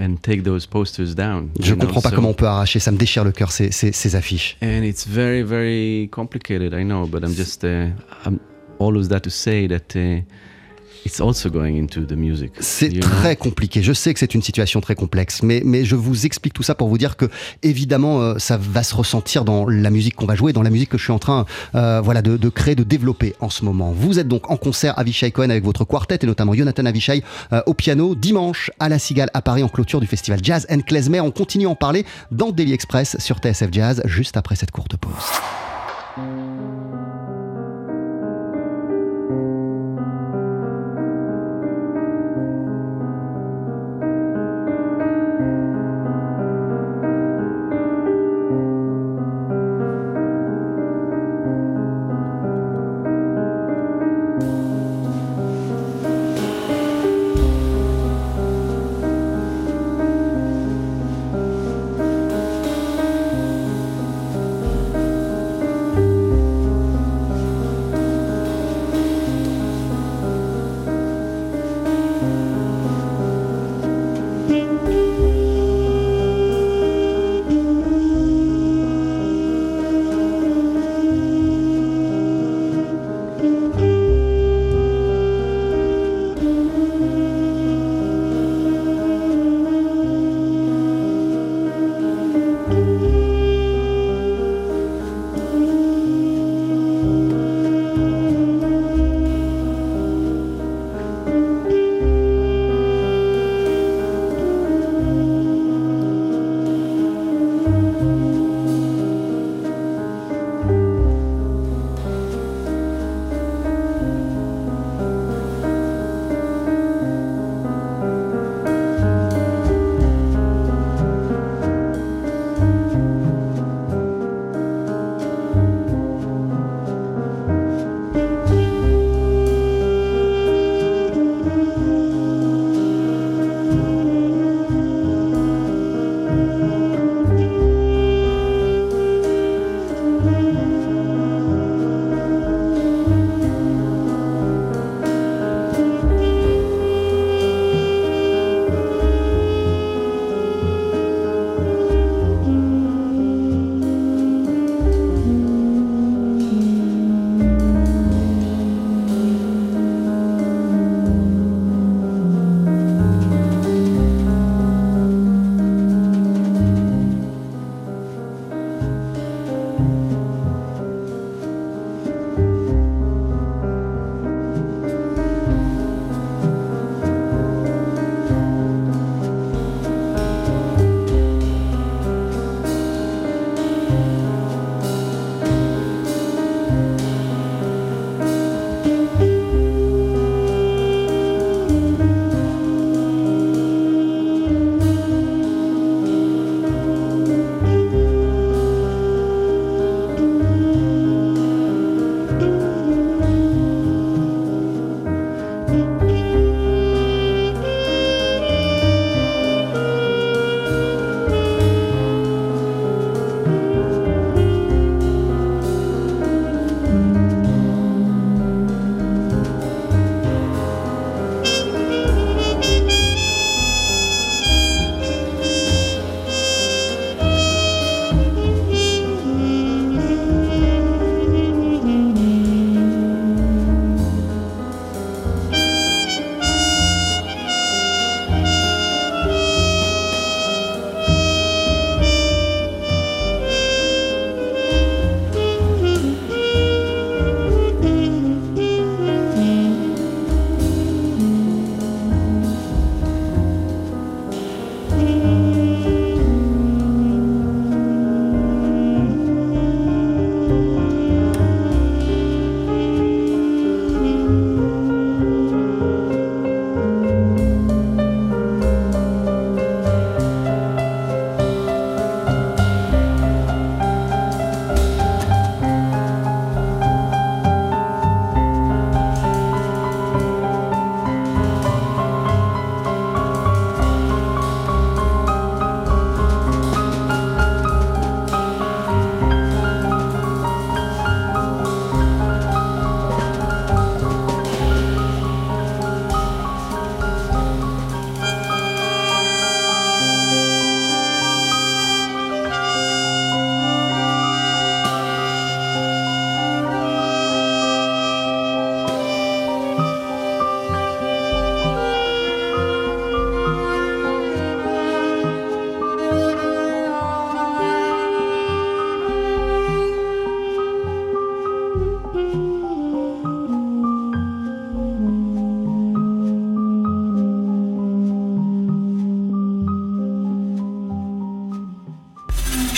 And 0.00 0.16
take 0.20 0.42
those 0.42 0.66
posters 0.66 1.14
down, 1.14 1.50
Je 1.60 1.72
comprends 1.72 2.00
know? 2.00 2.00
pas 2.00 2.10
so, 2.10 2.16
comment 2.16 2.30
on 2.30 2.34
peut 2.34 2.48
arracher, 2.48 2.80
ça 2.80 2.90
me 2.90 2.96
déchire 2.96 3.22
le 3.22 3.30
cœur 3.30 3.52
ces, 3.52 3.70
ces, 3.70 3.92
ces, 3.92 4.16
affiches. 4.16 4.56
And 4.60 4.82
it's 4.82 5.06
very 5.06 5.44
very 5.44 6.08
complicated, 6.10 6.74
I 6.74 6.82
know, 6.82 7.06
but 7.06 7.22
I'm 7.22 7.32
just 7.32 7.62
uh, 7.62 7.90
I'm 8.26 8.40
always 8.80 9.06
that 9.10 9.20
to 9.20 9.30
say 9.30 9.68
that 9.68 9.94
uh, 9.94 10.22
c'est 12.60 12.98
très 13.00 13.36
compliqué. 13.36 13.82
Je 13.82 13.92
sais 13.92 14.12
que 14.12 14.20
c'est 14.20 14.34
une 14.34 14.42
situation 14.42 14.80
très 14.80 14.94
complexe, 14.94 15.42
mais, 15.42 15.62
mais 15.64 15.84
je 15.84 15.96
vous 15.96 16.26
explique 16.26 16.52
tout 16.52 16.62
ça 16.62 16.74
pour 16.74 16.88
vous 16.88 16.98
dire 16.98 17.16
que, 17.16 17.26
évidemment, 17.62 18.20
euh, 18.20 18.38
ça 18.38 18.56
va 18.56 18.82
se 18.82 18.94
ressentir 18.94 19.44
dans 19.44 19.66
la 19.68 19.90
musique 19.90 20.14
qu'on 20.14 20.26
va 20.26 20.34
jouer, 20.34 20.52
dans 20.52 20.62
la 20.62 20.70
musique 20.70 20.90
que 20.90 20.98
je 20.98 21.04
suis 21.04 21.12
en 21.12 21.18
train 21.18 21.46
euh, 21.74 22.00
voilà, 22.02 22.22
de, 22.22 22.36
de, 22.36 22.48
créer, 22.48 22.74
de 22.74 22.84
développer 22.84 23.34
en 23.40 23.50
ce 23.50 23.64
moment. 23.64 23.92
Vous 23.92 24.18
êtes 24.18 24.28
donc 24.28 24.50
en 24.50 24.56
concert 24.56 24.98
Avishai 24.98 25.30
Cohen 25.30 25.50
avec 25.50 25.64
votre 25.64 25.84
quartet 25.84 26.18
et 26.22 26.26
notamment 26.26 26.54
Jonathan 26.54 26.84
Avishai 26.86 27.22
euh, 27.52 27.60
au 27.66 27.74
piano 27.74 28.14
dimanche 28.14 28.70
à 28.78 28.88
la 28.88 28.98
Cigale 28.98 29.30
à 29.34 29.42
Paris 29.42 29.62
en 29.62 29.68
clôture 29.68 30.00
du 30.00 30.06
festival 30.06 30.40
Jazz 30.42 30.66
and 30.70 30.80
Klezmer. 30.80 31.20
On 31.20 31.30
continue 31.30 31.66
à 31.66 31.70
en 31.70 31.74
parler 31.74 32.04
dans 32.30 32.50
Daily 32.50 32.72
Express 32.72 33.16
sur 33.18 33.38
TSF 33.38 33.68
Jazz 33.72 34.02
juste 34.04 34.36
après 34.36 34.56
cette 34.56 34.70
courte 34.70 34.96
pause. 34.96 35.12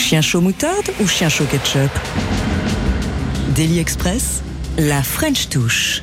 Chien 0.07 0.23
chaud 0.23 0.41
moutarde 0.41 0.93
ou 1.01 1.09
chien 1.09 1.29
chaud 1.29 1.47
ketchup? 1.51 1.91
Daily 3.57 3.81
Express, 3.81 4.41
la 4.79 5.03
French 5.03 5.49
touche. 5.49 6.01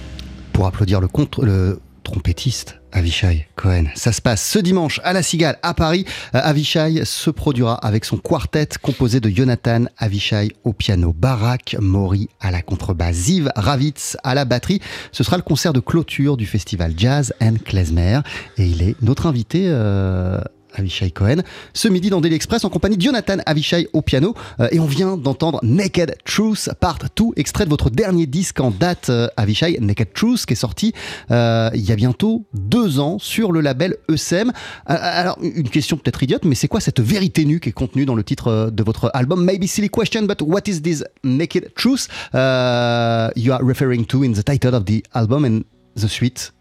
Pour 0.52 0.66
applaudir 0.68 1.00
le, 1.00 1.80
trompettiste 2.04 2.82
Avishai 2.92 3.48
Cohen. 3.56 3.86
Ça 3.96 4.12
se 4.12 4.22
passe 4.22 4.46
ce 4.46 4.60
dimanche 4.60 5.00
à 5.06 5.14
la 5.14 5.24
Cigale 5.24 5.58
à 5.64 5.74
Paris. 5.74 6.04
Euh, 6.36 6.42
Avishai 6.44 7.06
se 7.06 7.30
produira 7.30 7.76
avec 7.76 8.04
son 8.04 8.18
quartet 8.18 8.68
composé 8.82 9.22
de 9.22 9.30
Jonathan 9.30 9.86
Avishai 9.98 10.50
au 10.66 10.74
piano, 10.74 11.14
Barak 11.18 11.78
Mori 11.80 12.28
à 12.42 12.52
la 12.52 12.62
contrebasse, 12.62 13.16
Ziv 13.16 13.52
Ravitz 13.56 14.18
à 14.26 14.36
la 14.36 14.44
batterie. 14.44 14.82
Ce 15.14 15.24
sera 15.24 15.38
le 15.38 15.44
concert 15.44 15.72
de 15.72 15.80
clôture 15.80 16.36
du 16.36 16.46
festival 16.46 16.94
Jazz 16.98 17.34
and 17.42 17.56
Klezmer 17.64 18.20
et 18.58 18.66
il 18.66 18.82
est 18.82 19.02
notre 19.02 19.28
invité 19.28 19.68
euh, 19.68 20.42
Avishai 20.74 21.12
Cohen, 21.12 21.38
ce 21.74 21.88
midi 21.88 22.10
dans 22.10 22.22
Daily 22.22 22.36
Express 22.36 22.66
en 22.66 22.70
compagnie 22.70 22.98
de 22.98 23.02
Jonathan 23.02 23.38
Avishai 23.46 23.88
au 23.94 24.02
piano. 24.02 24.36
Euh, 24.60 24.68
et 24.72 24.80
on 24.80 24.86
vient 24.86 25.18
d'entendre 25.18 25.60
Naked 25.64 26.16
Truth 26.26 26.70
Part 26.80 27.00
2, 27.16 27.26
extrait 27.36 27.66
de 27.66 27.70
votre 27.70 27.90
dernier 27.90 28.26
disque 28.26 28.60
en 28.60 28.72
date, 28.72 29.10
euh, 29.10 29.28
Avishai, 29.38 29.78
Naked 29.80 30.14
Truth, 30.14 30.46
qui 30.46 30.54
est 30.54 30.58
sorti 30.58 30.94
euh, 31.32 31.70
il 31.74 31.82
y 31.82 31.92
a 31.92 31.96
bientôt 31.96 32.46
deux 32.54 33.00
ans 33.00 33.20
sur 33.20 33.52
le 33.52 33.62
label 33.62 33.98
ESM. 34.10 34.52
alors, 34.86 35.38
une 35.42 35.70
question 35.70 35.98
peut-être 35.98 36.24
idiote, 36.24 36.46
mais 36.46 36.56
c'est 36.56 36.68
quoi 36.68 36.80
cette 36.80 37.00
vérité 37.00 37.46
nue 37.46 37.60
qui 37.60 37.70
est 37.70 37.74
contenue 37.74 38.06
dans 38.06 38.16
le 38.16 38.24
titre 38.24 38.70
de 38.72 38.84
votre 38.84 39.12
album? 39.14 39.44
Maybe 39.44 39.66
silly 39.66 39.90
question, 39.90 40.24
but 40.24 40.42
what 40.42 40.62
is 40.68 40.82
this 40.82 41.04
Naked 41.24 41.74
Truth 41.76 42.08
you 42.34 43.54
are 43.54 43.64
referring 43.64 44.06
to 44.06 44.24
in 44.24 44.34
the 44.34 44.44
title 44.44 44.76
of 44.76 44.86
the 44.86 45.04
album 45.14 45.46
and 45.46 45.62
the 45.96 46.08
suite? 46.08 46.52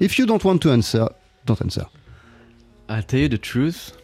If 0.00 0.18
you 0.18 0.26
don't 0.26 0.42
want 0.44 0.58
to 0.62 0.70
answer, 0.72 1.08
don't 1.46 1.60
answer. 1.62 1.86
I'll 2.92 3.02
tell 3.02 3.20
you 3.20 3.28
the 3.28 3.38
truth. 3.38 3.96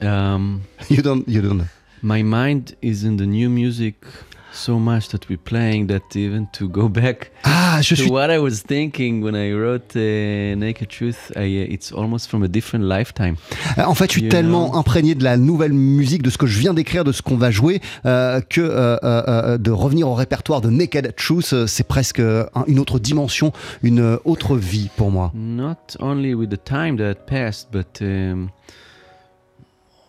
Um, 0.00 0.62
you 0.88 1.02
don't. 1.02 1.28
You 1.28 1.42
don't. 1.42 1.68
My 2.00 2.22
mind 2.22 2.74
is 2.80 3.04
in 3.04 3.18
the 3.18 3.26
new 3.26 3.50
music 3.50 4.06
so 4.52 4.78
much 4.78 5.08
that 5.08 5.20
we're 5.30 5.36
playing 5.42 5.86
that 5.86 6.14
even 6.14 6.46
to 6.52 6.68
go 6.68 6.88
back 6.88 7.30
ah, 7.44 7.78
je 7.80 7.94
to 7.96 8.02
suis... 8.02 8.10
what 8.10 8.30
I 8.30 8.38
was 8.38 8.62
thinking 8.62 9.22
when 9.22 9.34
I 9.34 9.52
wrote 9.52 9.96
uh, 9.96 10.54
Naked 10.56 10.88
Truth, 10.88 11.32
I, 11.36 11.40
uh, 11.40 11.72
it's 11.72 11.90
almost 11.92 12.28
from 12.28 12.42
a 12.42 12.48
different 12.48 12.84
lifetime. 12.84 13.36
Euh, 13.78 13.84
en 13.86 13.94
fait, 13.94 14.06
je 14.12 14.18
suis 14.18 14.22
You 14.24 14.28
tellement 14.30 14.68
know? 14.70 14.78
imprégné 14.78 15.14
de 15.14 15.24
la 15.24 15.36
nouvelle 15.36 15.72
musique, 15.72 16.22
de 16.22 16.30
ce 16.30 16.36
que 16.38 16.46
je 16.46 16.58
viens 16.58 16.74
d'écrire, 16.74 17.02
de 17.04 17.12
ce 17.12 17.22
qu'on 17.22 17.36
va 17.38 17.50
jouer, 17.50 17.80
euh, 18.04 18.40
que 18.42 18.60
euh, 18.60 19.56
de 19.58 19.70
revenir 19.70 20.06
au 20.08 20.14
répertoire 20.14 20.60
de 20.60 20.68
Naked 20.70 21.14
Truth, 21.16 21.66
c'est 21.66 21.86
presque 21.88 22.20
un- 22.20 22.64
une 22.66 22.78
autre 22.78 22.98
dimension, 22.98 23.52
une 23.82 24.18
autre 24.24 24.56
vie 24.56 24.90
pour 24.96 25.10
moi. 25.10 25.30
Not 25.34 25.96
only 26.00 26.34
with 26.34 26.50
the 26.50 26.62
time 26.62 26.96
that 26.98 27.14
passed, 27.26 27.68
but 27.72 28.00
um, 28.02 28.50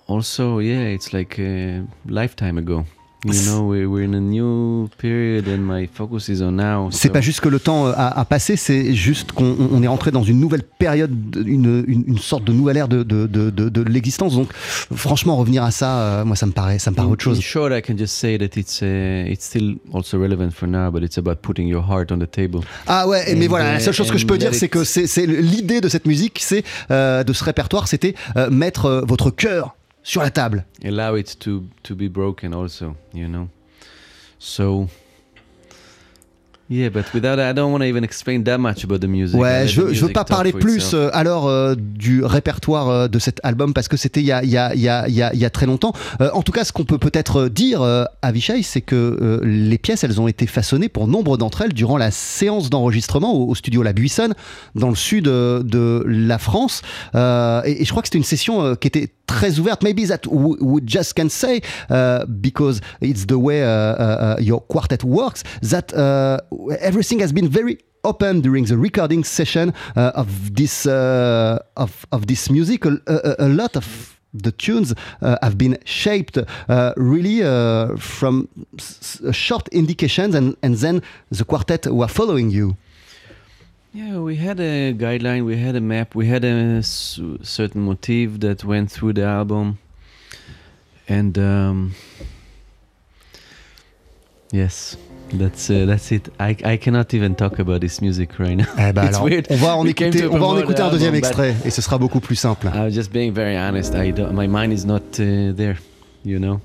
also, 0.07 0.59
yeah, 0.59 0.89
it's 0.93 1.13
like 1.13 1.39
a 1.39 1.83
lifetime 2.07 2.57
ago. 2.57 2.83
You 3.25 3.31
know, 3.45 3.69
we- 3.71 3.85
we're 3.85 4.03
in 4.03 4.13
a 4.13 4.19
new 4.19 4.89
period, 4.97 5.47
and 5.47 5.59
my 5.59 5.87
focus 5.91 6.27
is 6.27 6.41
on 6.41 6.51
now. 6.53 6.89
C'est 6.91 7.09
pas 7.09 7.21
juste 7.21 7.39
que 7.39 7.47
le 7.49 7.59
temps 7.59 7.87
euh, 7.87 7.93
a, 7.95 8.19
a 8.19 8.25
passé, 8.25 8.57
c'est 8.57 8.93
juste 8.93 9.31
qu'on 9.31 9.55
on 9.71 9.81
est 9.81 9.87
rentré 9.87 10.11
dans 10.11 10.23
une 10.23 10.39
nouvelle 10.39 10.63
période, 10.63 11.11
une, 11.45 11.83
une, 11.87 12.03
une 12.07 12.17
sorte 12.17 12.43
de 12.43 12.51
nouvelle 12.51 12.77
ère 12.77 12.87
de, 12.89 13.03
de, 13.03 13.25
de, 13.27 13.81
l'existence. 13.83 14.35
Donc, 14.35 14.49
franchement, 14.93 15.37
revenir 15.37 15.63
à 15.63 15.71
ça, 15.71 15.99
euh, 15.99 16.25
moi, 16.25 16.35
ça 16.35 16.45
me 16.45 16.51
paraît, 16.51 16.79
ça 16.79 16.91
me 16.91 16.95
paraît 16.95 17.07
autre 17.07 17.23
chose. 17.23 17.37
In 17.37 17.41
short, 17.41 17.71
I 17.73 17.81
can 17.81 17.97
just 17.97 18.13
say 18.15 18.37
that 18.37 18.59
it's 18.59 18.81
uh, 18.81 19.25
it's 19.31 19.45
still 19.45 19.75
also 19.93 20.19
relevant 20.19 20.51
for 20.51 20.67
now, 20.67 20.91
but 20.91 21.01
it's 21.03 21.17
about 21.17 21.35
putting 21.41 21.67
your 21.67 21.83
heart 21.87 22.11
on 22.11 22.17
the 22.19 22.29
table. 22.29 22.61
Ah 22.87 23.07
ouais, 23.07 23.35
mais 23.35 23.47
voilà, 23.47 23.73
la 23.73 23.79
seule 23.79 23.93
chose 23.93 24.11
que 24.11 24.17
je 24.17 24.25
peux 24.25 24.37
dire, 24.37 24.53
c'est 24.53 24.67
que 24.69 24.83
c'est 24.83 25.25
l'idée 25.25 25.79
de 25.81 25.87
cette 25.87 26.07
musique, 26.07 26.39
c'est 26.41 26.63
euh, 26.91 27.23
de 27.23 27.31
ce 27.33 27.43
répertoire, 27.43 27.87
c'était 27.87 28.15
euh, 28.35 28.49
mettre 28.49 29.03
votre 29.07 29.29
cœur 29.31 29.75
sur 30.03 30.21
la 30.21 30.29
table. 30.29 30.65
Allow 30.83 31.15
it 31.17 31.39
to 31.39 31.63
to 31.83 31.95
be 31.95 32.07
broken, 32.09 32.53
also. 32.53 32.95
You 33.13 33.27
know. 33.27 33.47
So. 34.39 34.87
Yeah, 36.69 36.89
but 36.89 37.03
without 37.13 37.39
I 37.39 37.53
don't 37.53 37.71
want 37.71 37.81
to 37.81 37.87
even 37.87 38.03
explain 38.03 38.43
that 38.45 38.57
much 38.57 38.83
about 38.83 38.99
the 38.99 39.07
music. 39.07 39.39
Ouais, 39.39 39.63
let 39.63 39.67
je 39.67 39.81
veux, 39.81 39.93
je 39.93 40.05
veux 40.05 40.13
pas 40.13 40.23
parler 40.23 40.53
plus 40.53 40.93
euh, 40.93 41.09
alors 41.13 41.47
euh, 41.47 41.75
du 41.77 42.23
répertoire 42.23 42.89
euh, 42.89 43.07
de 43.07 43.19
cet 43.19 43.41
album 43.43 43.73
parce 43.73 43.89
que 43.89 43.97
c'était 43.97 44.21
il 44.21 44.25
y 44.25 44.31
a, 44.31 44.43
y, 44.43 44.57
a, 44.57 44.73
y, 44.73 44.87
a, 44.87 45.07
y, 45.07 45.45
a, 45.45 45.49
très 45.49 45.65
longtemps. 45.65 45.93
En 46.19 46.41
tout 46.41 46.51
cas, 46.53 46.63
ce 46.63 46.71
qu'on 46.71 46.85
peut 46.85 46.97
peut-être 46.97 47.47
dire 47.47 47.81
à 47.83 48.31
Vichy, 48.31 48.63
c'est 48.63 48.81
que 48.81 49.41
les 49.43 49.77
pièces, 49.77 50.03
elles 50.03 50.21
ont 50.21 50.27
été 50.27 50.47
façonnées 50.47 50.89
pour 50.89 51.07
nombre 51.07 51.37
d'entre 51.37 51.61
elles 51.61 51.73
durant 51.73 51.97
la 51.97 52.11
séance 52.11 52.69
d'enregistrement 52.69 53.33
au, 53.35 53.49
au 53.49 53.55
studio 53.55 53.83
La 53.83 53.93
Buissonne, 53.93 54.33
dans 54.73 54.89
le 54.89 54.95
sud 54.95 55.25
de 55.25 56.03
la 56.07 56.37
France. 56.37 56.81
Et, 57.13 57.81
et 57.81 57.85
je 57.85 57.89
crois 57.91 58.01
que 58.01 58.07
c'était 58.07 58.17
une 58.17 58.23
session 58.23 58.75
qui 58.75 58.87
était 58.87 59.09
très 59.27 59.59
ouverte. 59.59 59.83
Maybe 59.83 60.05
that 60.05 60.27
we 60.27 60.81
just 60.85 61.15
can 61.15 61.29
say 61.29 61.61
uh, 61.89 62.25
because 62.25 62.81
it's 63.01 63.25
the 63.25 63.39
way 63.39 63.63
uh, 63.63 63.67
uh, 63.67 64.35
uh, 64.37 64.37
your 64.39 64.61
quartet 64.61 65.03
works 65.03 65.43
that 65.61 65.93
uh, 65.93 66.39
everything 66.79 67.19
has 67.19 67.31
been 67.31 67.47
very 67.47 67.77
open 68.03 68.41
during 68.41 68.65
the 68.65 68.77
recording 68.77 69.23
session 69.23 69.73
of 69.95 70.53
this 70.55 70.85
of, 70.85 72.05
of 72.11 72.27
this 72.27 72.49
music. 72.49 72.85
A, 72.85 72.99
a, 73.07 73.45
a 73.45 73.47
lot 73.47 73.77
of 73.77 74.13
the 74.33 74.51
tunes 74.51 74.93
uh, 75.21 75.37
have 75.41 75.57
been 75.57 75.77
shaped 75.85 76.37
uh, 76.37 76.93
really 76.97 77.43
uh, 77.43 77.95
from 77.97 78.49
short 79.31 79.67
indications, 79.69 80.35
and, 80.35 80.57
and 80.63 80.75
then 80.75 81.01
the 81.29 81.45
quartet 81.45 81.85
were 81.85 82.07
following 82.07 82.49
you. 82.49 82.75
Yeah, 83.93 84.19
we 84.19 84.35
had 84.37 84.59
a 84.59 84.93
guideline, 84.93 85.45
we 85.45 85.55
had 85.57 85.75
a 85.75 85.81
map, 85.81 86.15
we 86.15 86.25
had 86.27 86.43
a 86.43 86.77
s- 86.79 87.19
certain 87.43 87.81
motif 87.83 88.39
that 88.39 88.63
went 88.65 88.91
through 88.91 89.13
the 89.13 89.23
album, 89.23 89.77
and 91.07 91.37
um, 91.37 91.93
yes, 94.51 94.97
that's 95.31 95.69
uh, 95.69 95.85
that's 95.85 96.11
it. 96.11 96.27
I 96.39 96.55
I 96.65 96.77
cannot 96.77 97.13
even 97.13 97.35
talk 97.35 97.59
about 97.59 97.81
this 97.81 98.01
music 98.01 98.39
right 98.39 98.57
now. 98.57 98.65
Eh 98.77 98.91
ben 98.93 99.05
It's 99.09 99.15
alors, 99.17 99.25
weird. 99.29 99.45
on 99.51 99.57
va 99.57 99.75
en 99.77 99.83
We 99.85 99.93
came 99.93 100.07
écouter, 100.09 100.21
to 100.21 100.33
on 100.33 100.39
va 100.39 100.45
en 100.45 100.49
promote 100.55 100.63
écouter 100.63 100.81
the 100.81 100.85
un 100.85 100.91
deuxième 100.91 101.13
album, 101.13 101.29
but 101.29 101.39
extrait, 101.39 101.55
et 101.63 101.69
ce 101.69 101.81
sera 101.83 101.99
beaucoup 101.99 102.19
plus 102.19 102.35
simple. 102.35 102.71
I 102.73 102.79
was 102.79 102.91
just 102.95 103.11
being 103.13 103.31
very 103.31 103.55
honest. 103.55 103.93
I 103.93 104.11
don't, 104.11 104.33
my 104.33 104.47
mind 104.47 104.73
is 104.73 104.85
not 104.85 105.03
uh, 105.19 105.53
there, 105.55 105.77
you 106.25 106.39
know. 106.39 106.61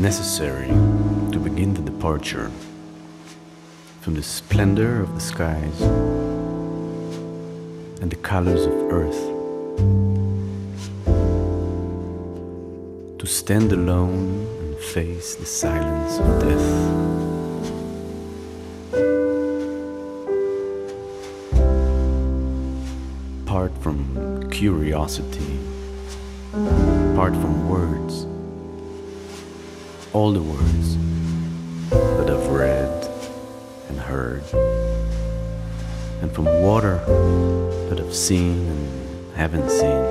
Necessary 0.00 0.68
to 1.30 1.38
begin 1.38 1.74
the 1.74 1.82
departure 1.82 2.50
from 4.00 4.14
the 4.14 4.22
splendor 4.22 5.02
of 5.02 5.14
the 5.14 5.20
skies 5.20 5.80
and 8.00 8.10
the 8.10 8.16
colors 8.22 8.64
of 8.64 8.72
earth. 8.90 9.20
To 13.18 13.26
stand 13.26 13.72
alone 13.72 14.46
and 14.60 14.78
face 14.78 15.34
the 15.34 15.44
silence 15.44 16.18
of 16.18 16.40
death. 16.48 16.70
Apart 23.42 23.72
from 23.82 24.48
curiosity, 24.50 25.58
apart 27.12 27.34
from 27.34 27.68
words, 27.68 28.29
all 30.12 30.32
the 30.32 30.42
words 30.42 30.96
that 31.90 32.28
I've 32.28 32.48
read 32.48 33.08
and 33.88 33.98
heard, 33.98 34.42
and 36.20 36.32
from 36.32 36.46
water 36.46 36.96
that 37.88 38.00
I've 38.00 38.14
seen 38.14 38.66
and 38.68 39.36
haven't 39.36 39.70
seen. 39.70 40.02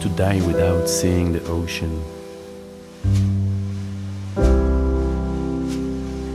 To 0.00 0.08
die 0.16 0.40
without 0.46 0.88
seeing 0.88 1.32
the 1.32 1.44
ocean. 1.44 2.02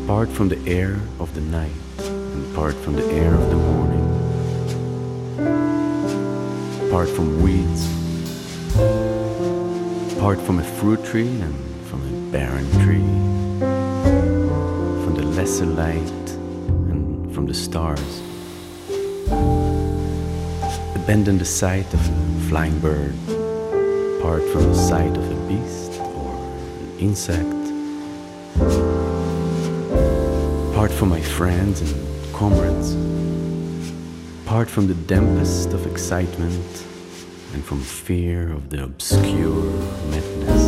Apart 0.03 0.29
from 0.29 0.49
the 0.49 0.59
air 0.67 0.99
of 1.19 1.33
the 1.33 1.41
night 1.41 1.71
and 1.97 2.51
apart 2.53 2.75
from 2.75 2.93
the 2.93 3.05
air 3.05 3.33
of 3.33 3.49
the 3.49 3.55
morning. 3.55 4.05
Apart 6.87 7.09
from 7.09 7.41
weeds 7.41 8.04
apart 10.25 10.41
from 10.41 10.57
a 10.57 10.63
fruit 10.63 11.05
tree 11.05 11.39
and 11.39 11.55
from 11.85 12.01
a 12.01 12.31
barren 12.31 12.67
tree, 12.83 13.09
from 15.03 15.13
the 15.13 15.21
lesser 15.21 15.67
light 15.67 16.29
and 16.89 17.31
from 17.31 17.45
the 17.45 17.53
stars. 17.53 18.23
Abandon 20.95 21.37
the 21.37 21.45
sight 21.45 21.85
of 21.93 21.99
a 21.99 22.49
flying 22.49 22.79
bird, 22.79 23.13
apart 24.17 24.41
from 24.49 24.63
the 24.63 24.73
sight 24.73 25.15
of 25.15 25.31
a 25.31 25.35
beast 25.47 25.99
or 26.01 26.33
an 26.79 26.97
insect, 26.97 27.63
apart 30.71 30.91
from 30.91 31.09
my 31.09 31.21
friends 31.21 31.81
and 31.81 32.33
comrades, 32.33 32.95
apart 34.43 34.71
from 34.71 34.87
the 34.87 34.95
dampest 34.95 35.71
of 35.71 35.85
excitement 35.85 36.83
and 37.55 37.63
from 37.63 37.79
fear 37.79 38.51
of 38.51 38.69
the 38.69 38.83
obscure 38.83 39.63
madness. 40.11 40.63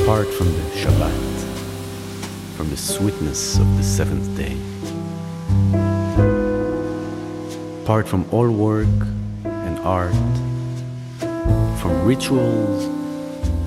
Apart 0.00 0.26
from 0.26 0.48
the 0.56 0.64
Shabbat, 0.80 1.24
from 2.56 2.68
the 2.70 2.76
sweetness 2.76 3.58
of 3.58 3.76
the 3.76 3.84
seventh 3.84 4.36
day. 4.36 4.56
Apart 7.84 8.08
from 8.08 8.26
all 8.32 8.50
work 8.50 8.98
and 9.44 9.78
art, 9.86 10.34
from 11.80 12.04
rituals, 12.04 12.86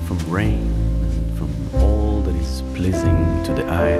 from 0.06 0.18
rain, 0.30 0.77
pleasing 2.78 3.42
to 3.42 3.52
the 3.52 3.64
eye. 3.66 3.98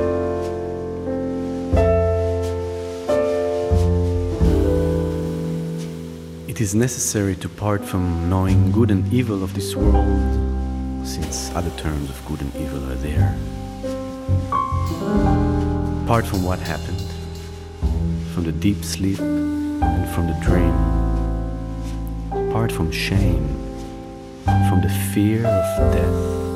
It 6.47 6.61
is 6.61 6.77
necessary 6.77 7.35
to 7.43 7.49
part 7.49 7.85
from 7.85 8.31
knowing 8.31 8.71
good 8.71 8.93
and 8.93 9.13
evil 9.13 9.43
of 9.43 9.53
this 9.55 9.75
world, 9.75 10.23
since 11.05 11.51
other 11.57 11.71
terms 11.71 12.09
of 12.09 12.25
good 12.29 12.41
and 12.41 12.55
evil 12.55 12.85
are 12.93 13.01
there. 13.09 13.37
Part 16.07 16.25
from 16.25 16.45
what 16.45 16.61
happened, 16.61 17.11
from 18.33 18.45
the 18.45 18.53
deep 18.53 18.85
sleep 18.85 19.19
and 19.19 20.09
from 20.15 20.29
the 20.29 20.39
dream. 20.41 20.77
Part 22.53 22.71
from 22.71 22.93
shame, 22.93 23.49
from 24.69 24.83
the 24.83 24.93
fear 25.13 25.45
of 25.45 25.93
death, 25.93 26.48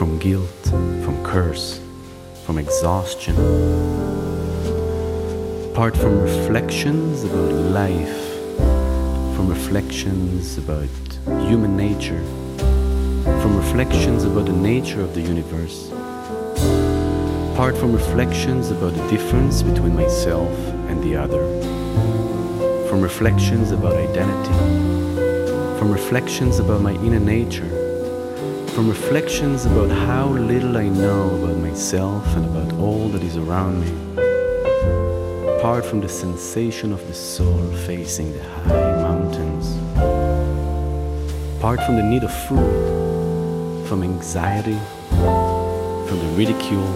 from 0.00 0.18
guilt, 0.18 0.64
from 1.04 1.22
curse, 1.22 1.78
from 2.46 2.56
exhaustion. 2.56 3.36
Apart 5.72 5.94
from 5.94 6.22
reflections 6.22 7.22
about 7.24 7.52
life, 7.52 8.22
from 9.36 9.46
reflections 9.46 10.56
about 10.56 10.88
human 11.46 11.76
nature, 11.76 12.24
from 13.42 13.54
reflections 13.58 14.24
about 14.24 14.46
the 14.46 14.54
nature 14.54 15.02
of 15.02 15.14
the 15.14 15.20
universe. 15.20 15.90
Apart 17.52 17.76
from 17.76 17.92
reflections 17.92 18.70
about 18.70 18.94
the 18.94 19.06
difference 19.08 19.60
between 19.62 19.94
myself 19.94 20.50
and 20.88 21.04
the 21.04 21.14
other, 21.14 21.44
from 22.88 23.02
reflections 23.02 23.70
about 23.70 23.92
identity, 23.92 24.54
from 25.78 25.92
reflections 25.92 26.58
about 26.58 26.80
my 26.80 26.94
inner 27.04 27.20
nature, 27.20 27.79
from 28.74 28.88
reflections 28.88 29.66
about 29.66 29.90
how 29.90 30.26
little 30.28 30.76
I 30.76 30.88
know 30.88 31.34
about 31.36 31.56
myself 31.56 32.24
and 32.36 32.44
about 32.46 32.72
all 32.78 33.08
that 33.08 33.22
is 33.22 33.36
around 33.36 33.80
me. 33.80 33.92
Apart 35.58 35.84
from 35.84 36.00
the 36.00 36.08
sensation 36.08 36.92
of 36.92 37.04
the 37.08 37.14
soul 37.14 37.66
facing 37.86 38.32
the 38.32 38.42
high 38.42 38.92
mountains. 39.02 39.76
Apart 41.58 41.80
from 41.82 41.96
the 41.96 42.02
need 42.02 42.22
of 42.22 42.32
food, 42.46 43.86
from 43.88 44.02
anxiety, 44.02 44.78
from 45.10 46.18
the 46.18 46.32
ridicule. 46.36 46.94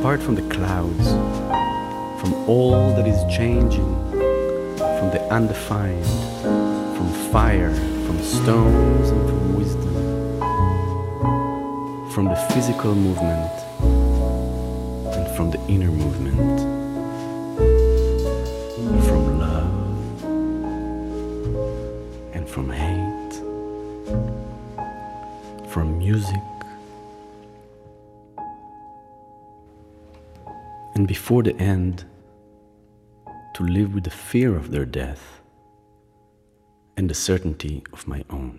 Apart 0.00 0.22
from 0.22 0.34
the 0.34 0.46
clouds, 0.54 1.08
from 2.20 2.34
all 2.48 2.94
that 2.96 3.06
is 3.06 3.20
changing, 3.34 3.94
from 4.98 5.10
the 5.10 5.26
undefined, 5.30 6.55
fire, 7.36 7.74
from 8.06 8.18
stones, 8.22 9.10
and 9.10 9.28
from 9.28 9.56
wisdom, 9.58 9.94
from 12.10 12.24
the 12.24 12.36
physical 12.54 12.94
movement, 12.94 13.52
and 15.14 15.36
from 15.36 15.50
the 15.50 15.60
inner 15.68 15.90
movement, 15.90 16.58
from 19.04 19.38
love, 19.38 20.24
and 22.32 22.48
from 22.48 22.70
hate, 22.70 23.34
from 25.68 25.98
music. 25.98 26.40
And 30.94 31.06
before 31.06 31.42
the 31.42 31.54
end, 31.56 32.06
to 33.56 33.62
live 33.62 33.92
with 33.92 34.04
the 34.04 34.16
fear 34.30 34.56
of 34.56 34.70
their 34.70 34.86
death 34.86 35.35
and 37.06 37.12
the 37.12 37.14
certainty 37.14 37.82
of 37.92 38.06
my 38.06 38.24
own. 38.30 38.58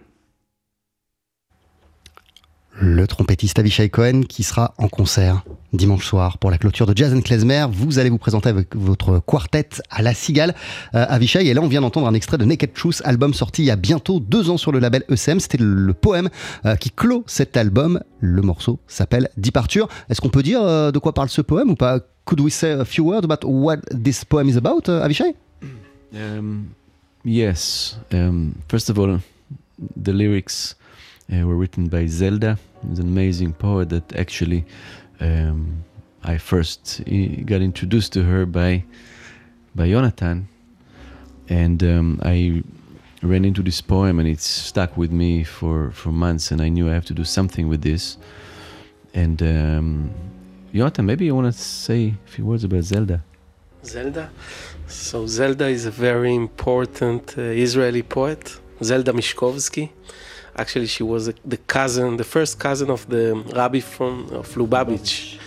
Le 2.80 3.08
trompettiste 3.08 3.58
Avishai 3.58 3.90
Cohen 3.90 4.22
qui 4.22 4.44
sera 4.44 4.76
en 4.78 4.88
concert 4.88 5.44
dimanche 5.74 6.06
soir 6.06 6.38
pour 6.38 6.52
la 6.52 6.60
clôture 6.60 6.86
de 6.86 6.96
Jazz 6.96 7.12
and 7.12 7.22
Klezmer. 7.22 7.66
Vous 7.72 7.98
allez 7.98 8.12
vous 8.12 8.20
présenter 8.20 8.50
avec 8.50 8.76
votre 8.76 9.18
quartet 9.18 9.70
à 9.90 10.04
la 10.04 10.14
Cigale. 10.14 10.54
Euh, 10.94 11.04
Avishai, 11.10 11.48
et 11.48 11.56
là 11.56 11.62
on 11.62 11.68
vient 11.68 11.82
d'entendre 11.82 12.08
un 12.08 12.14
extrait 12.14 12.38
de 12.38 12.46
Naked 12.46 12.74
Truth, 12.74 13.02
album 13.04 13.34
sorti 13.34 13.64
il 13.64 13.66
y 13.66 13.72
a 13.72 13.76
bientôt 13.76 14.20
deux 14.20 14.52
ans 14.52 14.58
sur 14.58 14.72
le 14.72 14.78
label 14.78 15.04
ECM. 15.10 15.40
C'était 15.40 15.58
le 15.60 15.94
poème 15.94 16.30
euh, 16.68 16.76
qui 16.76 16.92
clôt 16.92 17.24
cet 17.26 17.58
album. 17.58 18.00
Le 18.20 18.44
morceau 18.44 18.80
s'appelle 18.88 19.30
Departure. 19.38 19.88
Est-ce 20.10 20.22
qu'on 20.22 20.30
peut 20.30 20.44
dire 20.44 20.62
euh, 20.62 20.92
de 20.92 21.00
quoi 21.00 21.14
parle 21.14 21.30
ce 21.30 21.42
poème 21.42 21.72
ou 21.72 21.76
pas? 21.76 22.00
Could 22.26 22.42
we 22.42 22.54
say 22.54 22.72
a 22.74 22.86
few 22.86 23.06
words 23.06 23.24
about 23.24 23.48
what 23.48 23.78
this 23.90 24.24
poem 24.24 24.50
is 24.50 24.58
about, 24.58 24.88
uh, 24.88 25.04
Avishai? 25.04 25.34
Um, 26.14 26.68
yes. 27.28 27.98
Um, 28.12 28.62
first 28.70 28.90
of 28.90 28.98
all, 28.98 29.20
the 29.96 30.14
lyrics 30.14 30.76
uh, 31.32 31.46
were 31.46 31.56
written 31.56 31.88
by 31.88 32.08
Zelda, 32.08 32.58
an 32.82 33.00
amazing 33.00 33.54
poet 33.54 33.90
that 33.90 34.16
actually 34.16 34.66
um, 35.20 35.84
I 36.24 36.38
first 36.38 37.02
uh, 37.02 37.44
got 37.46 37.62
introduced 37.62 38.14
to 38.14 38.24
her 38.24 38.46
by 38.46 38.84
by 39.76 39.90
Jonathan, 39.90 40.48
and 41.50 41.84
um, 41.84 42.20
I 42.24 42.64
ran 43.22 43.46
into 43.46 43.64
this 43.64 43.82
poem 43.82 44.20
and 44.20 44.28
it's 44.28 44.46
stuck 44.46 44.96
with 44.98 45.12
me 45.12 45.44
for 45.44 45.92
for 45.92 46.12
months, 46.12 46.52
and 46.52 46.62
I 46.62 46.70
knew 46.70 46.90
I 46.90 46.94
have 46.94 47.06
to 47.06 47.14
do 47.14 47.24
something 47.24 47.68
with 47.68 47.82
this. 47.82 48.18
And 49.14 49.42
um, 49.42 50.12
Jonathan, 50.74 51.06
maybe 51.06 51.26
you 51.26 51.36
want 51.36 51.54
to 51.54 51.60
say 51.60 52.14
a 52.26 52.30
few 52.30 52.46
words 52.46 52.64
about 52.64 52.84
Zelda. 52.84 53.24
Zelda. 53.88 54.30
So 54.88 55.26
Zelda 55.28 55.68
is 55.68 55.86
a 55.86 55.92
very 55.92 56.34
important 56.36 57.38
uh, 57.38 57.42
Israeli 57.42 58.04
poet, 58.04 58.60
Zelda 58.84 59.12
Mishkovsky. 59.14 59.90
Actually, 60.56 60.88
she 60.88 61.04
was 61.04 61.28
a, 61.28 61.34
the 61.46 61.58
cousin, 61.58 62.18
the 62.18 62.24
first 62.24 62.60
cousin 62.60 62.90
of 62.90 63.08
the 63.08 63.26
rabbi 63.56 63.80
from 63.80 64.14
of 64.42 64.48
Lubavitch. 64.56 65.38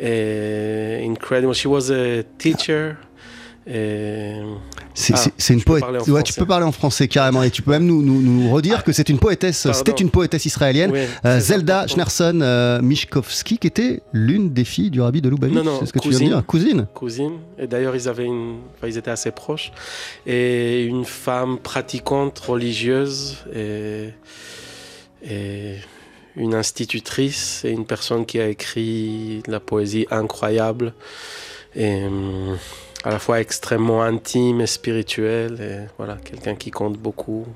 Uh, 0.00 1.10
incredible. 1.10 1.54
She 1.54 1.68
was 1.68 1.90
a 1.90 2.22
teacher. 2.44 2.98
C'est 3.64 5.14
Ah, 5.14 5.24
c'est- 5.38 5.54
une 5.54 5.62
poète. 5.62 5.84
Ouais, 6.08 6.22
tu 6.22 6.32
peux 6.34 6.46
parler 6.46 6.66
en 6.66 6.72
français 6.72 7.08
carrément 7.08 7.42
et 7.42 7.50
tu 7.50 7.62
peux 7.62 7.70
même 7.70 7.86
nous, 7.86 8.02
nous, 8.02 8.20
nous 8.20 8.50
redire 8.50 8.82
que 8.84 8.92
c'est 8.92 9.08
une 9.08 9.18
poétesse. 9.18 9.68
C'était 9.72 9.92
une 9.92 10.10
poétesse 10.10 10.44
israélienne, 10.46 10.90
oui, 10.92 11.00
euh, 11.24 11.40
Zelda. 11.40 11.86
Schneerson 11.86 12.40
euh, 12.42 12.80
qui 13.44 13.58
était 13.62 14.02
l'une 14.12 14.52
des 14.52 14.64
filles 14.64 14.90
du 14.90 15.00
rabbi 15.00 15.20
de 15.20 15.28
Lubavitch. 15.28 15.56
Non, 15.56 15.64
non, 15.64 15.76
c'est 15.80 15.86
ce 15.86 15.92
que 15.92 15.98
tu 15.98 16.10
viens 16.10 16.18
de 16.18 16.42
cousine. 16.42 16.76
dire, 16.76 16.86
cousine. 16.94 17.30
cousine. 17.30 17.32
Et 17.58 17.66
d'ailleurs, 17.66 17.94
ils 17.96 18.08
avaient 18.08 18.26
une, 18.26 18.58
enfin, 18.76 18.88
ils 18.88 18.98
étaient 18.98 19.10
assez 19.10 19.30
proches. 19.30 19.72
Et 20.26 20.84
une 20.84 21.04
femme 21.04 21.58
pratiquante, 21.58 22.38
religieuse, 22.40 23.38
et, 23.54 24.08
et 25.24 25.76
une 26.36 26.54
institutrice, 26.54 27.62
et 27.64 27.70
une 27.70 27.86
personne 27.86 28.26
qui 28.26 28.40
a 28.40 28.48
écrit 28.48 29.42
de 29.46 29.52
la 29.52 29.60
poésie 29.60 30.06
incroyable, 30.10 30.92
et 31.76 32.04
hum, 32.04 32.56
à 33.04 33.10
la 33.10 33.18
fois 33.18 33.40
extrêmement 33.40 34.02
intime 34.02 34.60
et 34.60 34.66
spirituelle. 34.66 35.60
Et 35.60 35.88
voilà, 35.98 36.16
quelqu'un 36.16 36.54
qui 36.54 36.70
compte 36.70 36.98
beaucoup. 36.98 37.46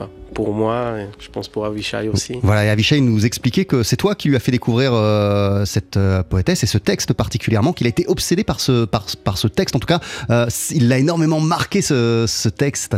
ben, 0.00 0.08
pour 0.34 0.52
moi, 0.54 0.94
et 0.98 1.08
je 1.18 1.28
pense 1.28 1.48
pour 1.48 1.66
Avishai 1.66 2.08
aussi. 2.08 2.38
Voilà, 2.42 2.64
et 2.64 2.68
Avishai 2.70 3.00
nous 3.00 3.26
expliquait 3.26 3.66
que 3.66 3.82
c'est 3.82 3.96
toi 3.96 4.14
qui 4.14 4.28
lui 4.28 4.36
as 4.36 4.40
fait 4.40 4.52
découvrir 4.52 4.92
euh, 4.94 5.64
cette 5.66 5.96
euh, 5.96 6.22
poétesse 6.22 6.62
et 6.62 6.66
ce 6.66 6.78
texte 6.78 7.12
particulièrement, 7.12 7.72
qu'il 7.72 7.86
a 7.86 7.90
été 7.90 8.06
obsédé 8.08 8.42
par 8.42 8.60
ce, 8.60 8.86
par, 8.86 9.06
par 9.24 9.36
ce 9.36 9.48
texte. 9.48 9.76
En 9.76 9.78
tout 9.78 9.86
cas, 9.86 10.00
euh, 10.30 10.46
il 10.70 10.88
l'a 10.88 10.98
énormément 10.98 11.40
marqué 11.40 11.82
ce, 11.82 12.24
ce 12.26 12.48
texte. 12.48 12.96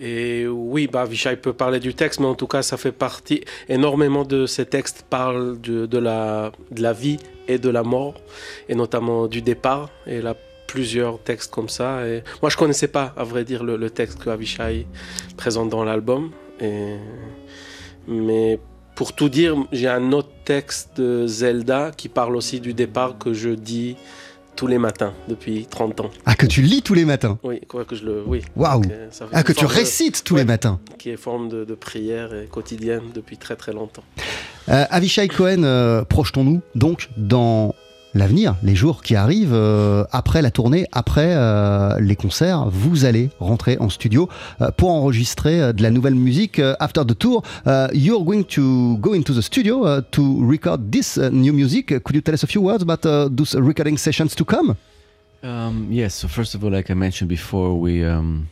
Et 0.00 0.48
oui, 0.48 0.88
bah, 0.92 1.02
Avishai 1.02 1.36
peut 1.36 1.52
parler 1.52 1.78
du 1.78 1.94
texte, 1.94 2.18
mais 2.18 2.26
en 2.26 2.34
tout 2.34 2.48
cas, 2.48 2.62
ça 2.62 2.76
fait 2.76 2.90
partie. 2.90 3.44
Énormément 3.68 4.24
de 4.24 4.46
ces 4.46 4.66
textes 4.66 5.04
parlent 5.08 5.60
de, 5.60 5.86
de 5.86 5.98
la, 5.98 6.50
de 6.72 6.82
la 6.82 6.92
vie 6.92 7.18
et 7.46 7.58
de 7.58 7.68
la 7.68 7.84
mort, 7.84 8.14
et 8.68 8.74
notamment 8.74 9.28
du 9.28 9.42
départ. 9.42 9.90
Et 10.08 10.20
là, 10.20 10.34
plusieurs 10.76 11.22
textes 11.22 11.50
comme 11.52 11.68
ça. 11.68 12.06
Et 12.08 12.22
moi, 12.40 12.48
je 12.50 12.56
connaissais 12.56 12.88
pas, 12.88 13.12
à 13.16 13.24
vrai 13.24 13.44
dire, 13.44 13.62
le, 13.62 13.76
le 13.76 13.90
texte 13.90 14.18
que 14.22 14.30
Avishai 14.30 14.86
présente 15.36 15.68
dans 15.68 15.84
l'album. 15.84 16.30
Et... 16.60 16.96
Mais 18.08 18.58
pour 18.94 19.12
tout 19.14 19.28
dire, 19.28 19.54
j'ai 19.70 19.88
un 19.88 20.12
autre 20.12 20.30
texte 20.44 20.96
de 20.96 21.26
Zelda 21.26 21.90
qui 21.96 22.08
parle 22.08 22.34
aussi 22.36 22.58
du 22.60 22.72
départ 22.74 23.18
que 23.18 23.32
je 23.34 23.50
dis 23.50 23.96
tous 24.56 24.66
les 24.66 24.78
matins 24.78 25.12
depuis 25.28 25.66
30 25.66 26.00
ans. 26.00 26.10
Ah, 26.26 26.34
que 26.34 26.46
tu 26.46 26.62
lis 26.62 26.82
tous 26.82 26.94
les 26.94 27.04
matins? 27.04 27.38
Oui, 27.42 27.60
quoi 27.68 27.84
que 27.84 27.94
je 27.96 28.04
le. 28.04 28.22
Oui. 28.26 28.42
Waouh. 28.56 28.82
Euh, 28.90 29.08
Ah, 29.32 29.42
que 29.42 29.52
tu 29.52 29.64
de- 29.64 29.70
récites 29.70 30.24
tous 30.24 30.36
les 30.36 30.44
matins. 30.44 30.78
qui 30.98 31.10
est 31.10 31.16
forme 31.16 31.48
de, 31.48 31.64
de 31.64 31.74
prière 31.74 32.34
et 32.34 32.46
quotidienne 32.46 33.04
depuis 33.14 33.36
très 33.38 33.56
très 33.56 33.72
longtemps. 33.72 34.04
Euh, 34.68 34.84
Avishai 34.90 35.28
Cohen, 35.28 35.64
euh, 35.64 36.04
projetons-nous 36.04 36.60
donc 36.74 37.08
dans 37.16 37.74
l'avenir, 38.14 38.56
les 38.62 38.74
jours 38.74 39.02
qui 39.02 39.14
arrivent, 39.14 39.54
euh, 39.54 40.04
après 40.12 40.42
la 40.42 40.50
tournée, 40.50 40.86
après 40.92 41.34
euh, 41.34 41.98
les 42.00 42.16
concerts, 42.16 42.68
vous 42.70 43.04
allez 43.04 43.30
rentrer 43.40 43.76
en 43.80 43.88
studio 43.88 44.28
euh, 44.60 44.70
pour 44.76 44.90
enregistrer 44.90 45.60
euh, 45.60 45.72
de 45.72 45.82
la 45.82 45.90
nouvelle 45.90 46.14
musique. 46.14 46.58
Euh, 46.58 46.74
after 46.80 47.04
the 47.06 47.16
tour, 47.16 47.42
uh, 47.66 47.88
you're 47.92 48.24
going 48.24 48.44
to 48.44 48.98
go 49.00 49.14
into 49.14 49.32
the 49.32 49.40
studio 49.40 50.00
to 50.00 50.46
record 50.46 50.90
this 50.90 51.16
new 51.18 51.52
music. 51.52 51.86
Could 52.02 52.14
you 52.14 52.20
tell 52.22 52.34
us 52.34 52.44
a 52.44 52.46
few 52.46 52.62
words 52.62 52.82
about 52.82 53.06
uh, 53.06 53.28
those 53.30 53.54
recording 53.54 53.96
sessions 53.96 54.34
to 54.34 54.44
come? 54.44 54.74
Um, 55.42 55.88
yes. 55.90 56.14
So 56.14 56.28
first 56.28 56.54
of 56.54 56.62
all, 56.62 56.70
like 56.70 56.90
I 56.90 56.94
mentioned 56.94 57.28
before, 57.28 57.74
we, 57.78 58.04
um, 58.04 58.48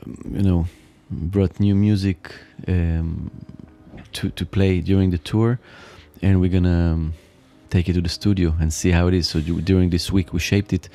um, 0.00 0.34
you 0.34 0.42
know, 0.42 0.66
brought 1.10 1.60
new 1.60 1.74
music 1.74 2.32
um, 2.66 3.30
to 4.12 4.30
to 4.30 4.46
play 4.46 4.80
during 4.80 5.10
the 5.10 5.18
tour, 5.18 5.58
and 6.22 6.40
we're 6.40 6.50
gonna 6.50 6.92
um, 6.94 7.12
take 7.72 7.88
it 7.90 7.94
to 7.94 8.02
the 8.02 8.14
studio 8.20 8.54
and 8.60 8.72
see 8.72 8.90
how 8.90 9.04
it 9.08 9.14
is. 9.14 9.26
So 9.28 9.40
du- 9.40 9.62
during 9.70 9.90
this 9.90 10.12
week, 10.12 10.32
we 10.32 10.40
shaped 10.40 10.72
it, 10.72 10.88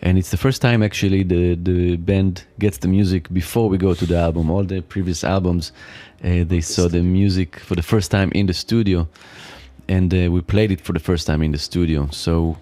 and 0.00 0.18
it's 0.18 0.30
the 0.30 0.36
first 0.46 0.62
time 0.62 0.80
actually 0.82 1.22
the 1.24 1.42
the 1.70 1.96
band 1.96 2.34
gets 2.58 2.78
the 2.78 2.88
music 2.88 3.22
before 3.40 3.68
we 3.72 3.78
go 3.86 3.94
to 3.94 4.06
the 4.06 4.16
album. 4.16 4.50
All 4.50 4.64
the 4.64 4.80
previous 4.94 5.24
albums, 5.24 5.72
uh, 6.24 6.44
they 6.52 6.60
saw 6.60 6.88
the 6.88 7.02
music 7.02 7.50
for 7.68 7.74
the 7.74 7.86
first 7.92 8.10
time 8.10 8.30
in 8.40 8.46
the 8.46 8.54
studio, 8.54 9.08
and 9.88 10.08
uh, 10.14 10.30
we 10.34 10.40
played 10.40 10.70
it 10.70 10.80
for 10.80 10.92
the 10.92 11.04
first 11.10 11.26
time 11.26 11.42
in 11.46 11.52
the 11.52 11.58
studio. 11.58 12.08
So 12.12 12.56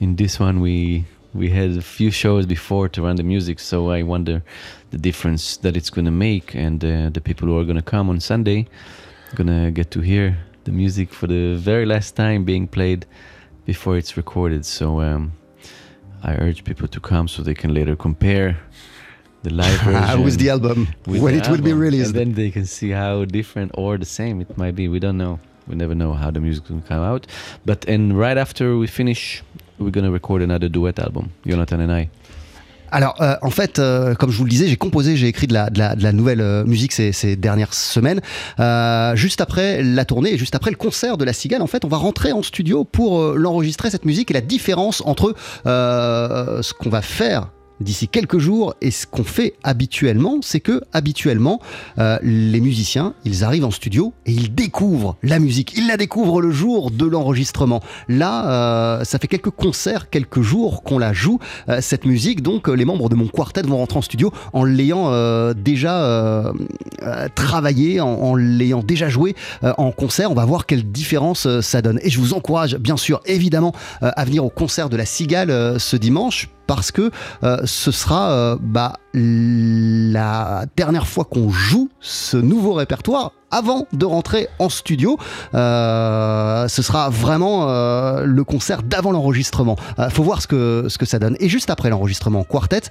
in 0.00 0.16
this 0.16 0.40
one 0.40 0.60
we 0.60 1.04
we 1.34 1.50
had 1.50 1.70
a 1.70 1.82
few 1.82 2.10
shows 2.10 2.46
before 2.46 2.88
to 2.88 3.02
run 3.02 3.16
the 3.16 3.22
music 3.22 3.58
so 3.58 3.90
i 3.90 4.02
wonder 4.02 4.42
the 4.90 4.98
difference 4.98 5.56
that 5.58 5.76
it's 5.76 5.90
going 5.90 6.04
to 6.04 6.10
make 6.10 6.54
and 6.54 6.84
uh, 6.84 7.10
the 7.10 7.20
people 7.20 7.48
who 7.48 7.58
are 7.58 7.64
going 7.64 7.76
to 7.76 7.82
come 7.82 8.08
on 8.08 8.20
sunday 8.20 8.66
going 9.34 9.46
to 9.46 9.70
get 9.70 9.90
to 9.90 10.00
hear 10.00 10.36
the 10.64 10.72
music 10.72 11.12
for 11.12 11.26
the 11.26 11.56
very 11.56 11.86
last 11.86 12.16
time 12.16 12.44
being 12.44 12.66
played 12.66 13.06
before 13.64 13.96
it's 13.96 14.16
recorded. 14.16 14.64
So 14.66 15.00
um, 15.00 15.32
i 16.22 16.34
urge 16.34 16.64
people 16.64 16.88
to 16.88 17.00
come 17.00 17.28
so 17.28 17.42
they 17.42 17.54
can 17.54 17.74
later 17.74 17.94
compare 17.96 18.58
the 19.42 19.50
live 19.50 19.80
version 19.84 20.22
with 20.24 20.38
the 20.38 20.50
album, 20.50 20.88
with 21.06 21.22
when 21.22 21.34
the 21.34 21.40
it 21.40 21.48
will 21.48 21.60
be 21.60 21.72
released. 21.72 22.06
and 22.06 22.14
then 22.14 22.32
they 22.32 22.50
can 22.50 22.64
see 22.64 22.90
how 22.90 23.24
different 23.26 23.70
or 23.74 23.98
the 23.98 24.06
same 24.06 24.40
it 24.40 24.56
might 24.56 24.74
be. 24.74 24.88
We 24.88 24.98
don't 24.98 25.18
know. 25.18 25.38
We 25.66 25.74
never 25.76 25.94
know 25.94 26.12
how 26.12 26.30
the 26.30 26.40
music 26.40 26.68
will 26.68 26.82
come 26.82 27.02
out. 27.02 27.26
But 27.64 27.84
and 27.86 28.18
right 28.18 28.38
after 28.38 28.76
we 28.76 28.86
finish 28.86 29.42
we're 29.78 29.90
gonna 29.90 30.10
record 30.10 30.40
another 30.42 30.68
duet 30.68 30.98
album. 30.98 31.32
Jonathan 31.46 31.80
and 31.80 31.92
i 31.92 32.08
Alors, 32.94 33.16
euh, 33.20 33.34
en 33.42 33.50
fait, 33.50 33.80
euh, 33.80 34.14
comme 34.14 34.30
je 34.30 34.38
vous 34.38 34.44
le 34.44 34.50
disais, 34.50 34.68
j'ai 34.68 34.76
composé, 34.76 35.16
j'ai 35.16 35.26
écrit 35.26 35.48
de 35.48 35.52
la, 35.52 35.68
de 35.68 35.80
la, 35.80 35.96
de 35.96 36.02
la 36.04 36.12
nouvelle 36.12 36.40
euh, 36.40 36.64
musique 36.64 36.92
ces, 36.92 37.10
ces 37.10 37.34
dernières 37.34 37.74
semaines. 37.74 38.20
Euh, 38.60 39.16
juste 39.16 39.40
après 39.40 39.82
la 39.82 40.04
tournée 40.04 40.34
et 40.34 40.38
juste 40.38 40.54
après 40.54 40.70
le 40.70 40.76
concert 40.76 41.18
de 41.18 41.24
la 41.24 41.32
Cigale, 41.32 41.60
en 41.60 41.66
fait, 41.66 41.84
on 41.84 41.88
va 41.88 41.96
rentrer 41.96 42.30
en 42.30 42.44
studio 42.44 42.84
pour 42.84 43.20
euh, 43.20 43.34
l'enregistrer, 43.36 43.90
cette 43.90 44.04
musique. 44.04 44.30
Et 44.30 44.34
la 44.34 44.40
différence 44.40 45.02
entre 45.06 45.34
ce 45.64 46.72
qu'on 46.72 46.88
va 46.88 47.02
faire 47.02 47.48
d'ici 47.80 48.08
quelques 48.08 48.38
jours 48.38 48.74
et 48.80 48.90
ce 48.90 49.06
qu'on 49.06 49.24
fait 49.24 49.54
habituellement, 49.62 50.38
c'est 50.42 50.60
que 50.60 50.82
habituellement, 50.92 51.60
euh, 51.98 52.18
les 52.22 52.60
musiciens, 52.60 53.14
ils 53.24 53.44
arrivent 53.44 53.64
en 53.64 53.70
studio 53.70 54.12
et 54.26 54.32
ils 54.32 54.54
découvrent 54.54 55.16
la 55.22 55.38
musique. 55.38 55.74
Ils 55.76 55.86
la 55.86 55.96
découvrent 55.96 56.40
le 56.40 56.50
jour 56.50 56.90
de 56.90 57.04
l'enregistrement. 57.04 57.80
Là, 58.08 58.48
euh, 59.00 59.04
ça 59.04 59.18
fait 59.18 59.28
quelques 59.28 59.50
concerts, 59.50 60.10
quelques 60.10 60.42
jours 60.42 60.82
qu'on 60.82 60.98
la 60.98 61.12
joue, 61.12 61.38
euh, 61.68 61.80
cette 61.80 62.04
musique. 62.04 62.42
Donc, 62.42 62.68
euh, 62.68 62.74
les 62.74 62.84
membres 62.84 63.08
de 63.08 63.14
mon 63.14 63.28
quartet 63.28 63.62
vont 63.62 63.78
rentrer 63.78 63.98
en 63.98 64.02
studio 64.02 64.32
en 64.52 64.64
l'ayant 64.64 65.12
déjà 65.54 66.52
travaillé, 67.34 68.00
en, 68.00 68.08
en 68.08 68.34
l'ayant 68.34 68.82
déjà 68.82 69.08
joué 69.08 69.34
en 69.62 69.92
concert. 69.92 70.30
On 70.30 70.34
va 70.34 70.44
voir 70.44 70.66
quelle 70.66 70.84
différence 70.84 71.60
ça 71.60 71.82
donne. 71.82 71.98
Et 72.02 72.10
je 72.10 72.18
vous 72.18 72.34
encourage, 72.34 72.76
bien 72.76 72.96
sûr, 72.96 73.20
évidemment, 73.26 73.72
à 74.00 74.24
venir 74.24 74.44
au 74.44 74.50
concert 74.50 74.88
de 74.88 74.96
la 74.96 75.06
Cigale 75.06 75.78
ce 75.78 75.96
dimanche 75.96 76.48
parce 76.66 76.90
que 76.90 77.10
euh, 77.42 77.58
ce 77.64 77.90
sera 77.90 78.30
euh, 78.30 78.56
bah, 78.60 78.94
la 79.14 80.66
dernière 80.76 81.06
fois 81.06 81.24
qu'on 81.24 81.50
joue 81.50 81.88
ce 82.00 82.36
nouveau 82.36 82.74
répertoire 82.74 83.32
avant 83.50 83.86
de 83.92 84.04
rentrer 84.04 84.48
en 84.58 84.68
studio. 84.68 85.16
Euh, 85.54 86.66
ce 86.66 86.82
sera 86.82 87.08
vraiment 87.08 87.66
le 88.24 88.42
concert 88.42 88.82
d'avant 88.82 89.12
l'enregistrement. 89.12 89.76
Euh, 90.00 90.10
faut 90.10 90.24
voir 90.24 90.42
ce 90.42 90.48
que, 90.48 90.88
ça 91.04 91.20
donne. 91.20 91.36
Et 91.38 91.48
juste 91.48 91.70
après 91.70 91.90
l'enregistrement 91.90 92.40
en 92.40 92.44
quartet, 92.44 92.82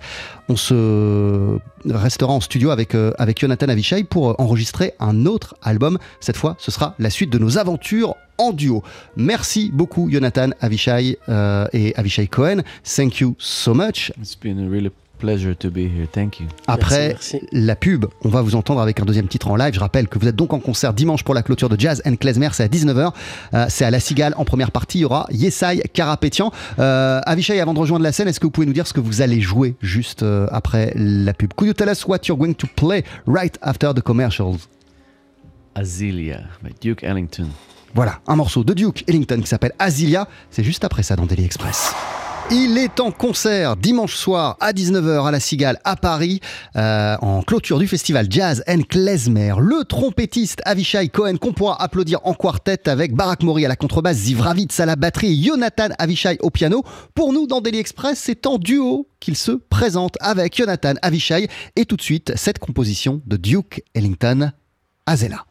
on 0.48 0.56
se 0.56 1.58
restera 1.86 2.32
en 2.32 2.40
studio 2.40 2.70
avec, 2.70 2.96
avec 3.18 3.40
Jonathan 3.42 3.68
Avishai 3.68 4.06
pour 4.06 4.40
enregistrer 4.40 4.94
un 5.02 5.26
autre 5.26 5.56
album. 5.62 5.98
Cette 6.22 6.38
fois, 6.38 6.56
ce 6.60 6.72
sera 6.72 6.96
la 6.98 7.10
suite 7.10 7.30
de 7.30 7.40
nos 7.40 7.58
aventures 7.58 8.16
en 8.38 8.52
duo. 8.52 8.84
Merci 9.16 9.70
beaucoup 9.74 10.10
Jonathan 10.10 10.50
Avishai 10.62 11.18
euh, 11.30 11.66
et 11.74 11.94
Avishai 11.96 12.28
Cohen. 12.28 12.62
Thank 12.84 13.20
you 13.20 13.36
so 13.38 13.74
much. 13.74 14.12
It's 14.20 14.36
been 14.36 14.60
a 14.60 14.70
really 14.70 14.92
pleasure 15.24 15.56
to 15.56 15.70
be 15.70 15.88
here. 15.88 16.06
Thank 16.12 16.42
you. 16.42 16.48
Après 16.68 17.10
Merci, 17.10 17.40
merci. 17.42 17.48
la 17.54 17.76
pub, 17.78 18.06
on 18.26 18.30
va 18.30 18.42
vous 18.42 18.56
entendre 18.56 18.82
avec 18.82 19.00
un 19.00 19.06
deuxième 19.06 19.30
titre 19.30 19.48
en 19.50 19.56
live. 19.56 19.74
Je 19.74 19.80
rappelle 19.80 20.10
que 20.10 20.20
vous 20.20 20.28
êtes 20.28 20.36
donc 20.36 20.52
en 20.54 20.60
concert 20.60 20.94
dimanche 20.94 21.24
pour 21.24 21.34
la 21.34 21.44
clôture 21.44 21.70
de 21.70 21.80
Jazz 21.80 22.02
and 22.06 22.18
Klezmer, 22.18 22.50
c'est 22.52 22.64
à 22.64 22.68
19h. 22.68 23.14
Euh, 23.54 23.66
c'est 23.70 23.86
à 23.86 23.92
La 23.92 24.02
Cigale. 24.02 24.34
En 24.38 24.44
première 24.44 24.72
partie, 24.72 24.98
il 24.98 25.02
y 25.02 25.06
aura 25.06 25.26
Yesai 25.32 25.82
Karapetian. 25.94 26.52
Euh, 26.80 27.22
Avishai, 27.26 27.62
avant 27.62 27.74
de 27.74 27.80
rejoindre 27.80 28.04
la 28.04 28.12
scène, 28.12 28.28
est-ce 28.28 28.42
que 28.42 28.46
vous 28.46 28.52
pouvez 28.52 28.68
nous 28.68 28.74
dire 28.74 28.86
ce 28.86 28.92
que 28.94 29.00
vous 29.00 29.22
allez 29.22 29.40
jouer 29.40 29.76
juste 29.82 30.24
euh, 30.24 30.48
après 30.52 30.92
la 30.96 31.34
pub? 31.34 31.54
Could 31.54 31.68
you 31.68 31.74
tell 31.74 31.90
us 31.90 32.06
what 32.06 32.20
you're 32.28 32.38
going 32.38 32.56
to 32.56 32.68
play 32.76 33.06
right 33.26 33.58
after 33.62 33.94
the 33.94 34.02
commercials? 34.02 34.68
Azealia 35.76 36.42
by 36.62 36.72
Duke 36.82 37.02
Ellington. 37.04 37.48
Voilà, 37.96 38.20
un 38.28 38.36
morceau 38.36 38.64
de 38.64 38.74
Duke 38.74 39.04
Ellington 39.08 39.39
qui 39.39 39.48
s'appelle 39.48 39.74
Azilia. 39.78 40.28
C'est 40.50 40.64
juste 40.64 40.84
après 40.84 41.04
ça 41.04 41.16
dans 41.16 41.26
Daily 41.26 41.46
Express. 41.46 41.94
Il 42.52 42.78
est 42.78 43.00
en 43.00 43.12
concert 43.12 43.78
dimanche 43.78 44.16
soir 44.16 44.58
à 44.60 44.74
19h 44.74 45.28
à 45.28 45.32
la 45.32 45.39
Cigale 45.39 45.80
à 45.86 45.96
Paris 45.96 46.41
euh, 46.76 47.16
en 47.22 47.41
clôture 47.41 47.80
du 47.80 47.88
festival 47.88 48.28
Jazz 48.30 48.64
and 48.68 48.82
Klezmer. 48.89 49.54
Le 49.60 49.86
trompettiste 49.86 50.62
Avishai 50.66 51.08
Cohen 51.08 51.38
qu'on 51.38 51.54
pourra 51.54 51.82
applaudir 51.82 52.20
en 52.24 52.34
quartet 52.34 52.89
avec 52.89 53.14
Barak 53.14 53.44
Mori 53.44 53.64
à 53.64 53.70
la 53.70 53.76
contrebasse, 53.76 54.18
Ziv 54.18 54.41
Ravitz 54.41 54.80
à 54.80 54.86
la 54.86 54.96
batterie 54.96 55.41
Jonathan 55.41 55.89
Avishai 56.00 56.38
au 56.41 56.50
piano. 56.50 56.84
Pour 57.16 57.32
nous 57.32 57.48
dans 57.48 57.62
Daily 57.62 57.80
Express, 57.80 58.20
c'est 58.20 58.46
en 58.46 58.58
duo 58.58 59.08
qu'il 59.20 59.38
se 59.38 59.52
présente 59.52 60.18
avec 60.20 60.58
Jonathan 60.58 60.94
Avishai 61.02 61.48
et 61.76 61.86
tout 61.86 61.96
de 61.96 62.02
suite 62.02 62.34
cette 62.36 62.60
composition 62.60 63.22
de 63.26 63.38
Duke 63.38 63.84
Ellington, 63.94 64.52
Azela. 65.06 65.46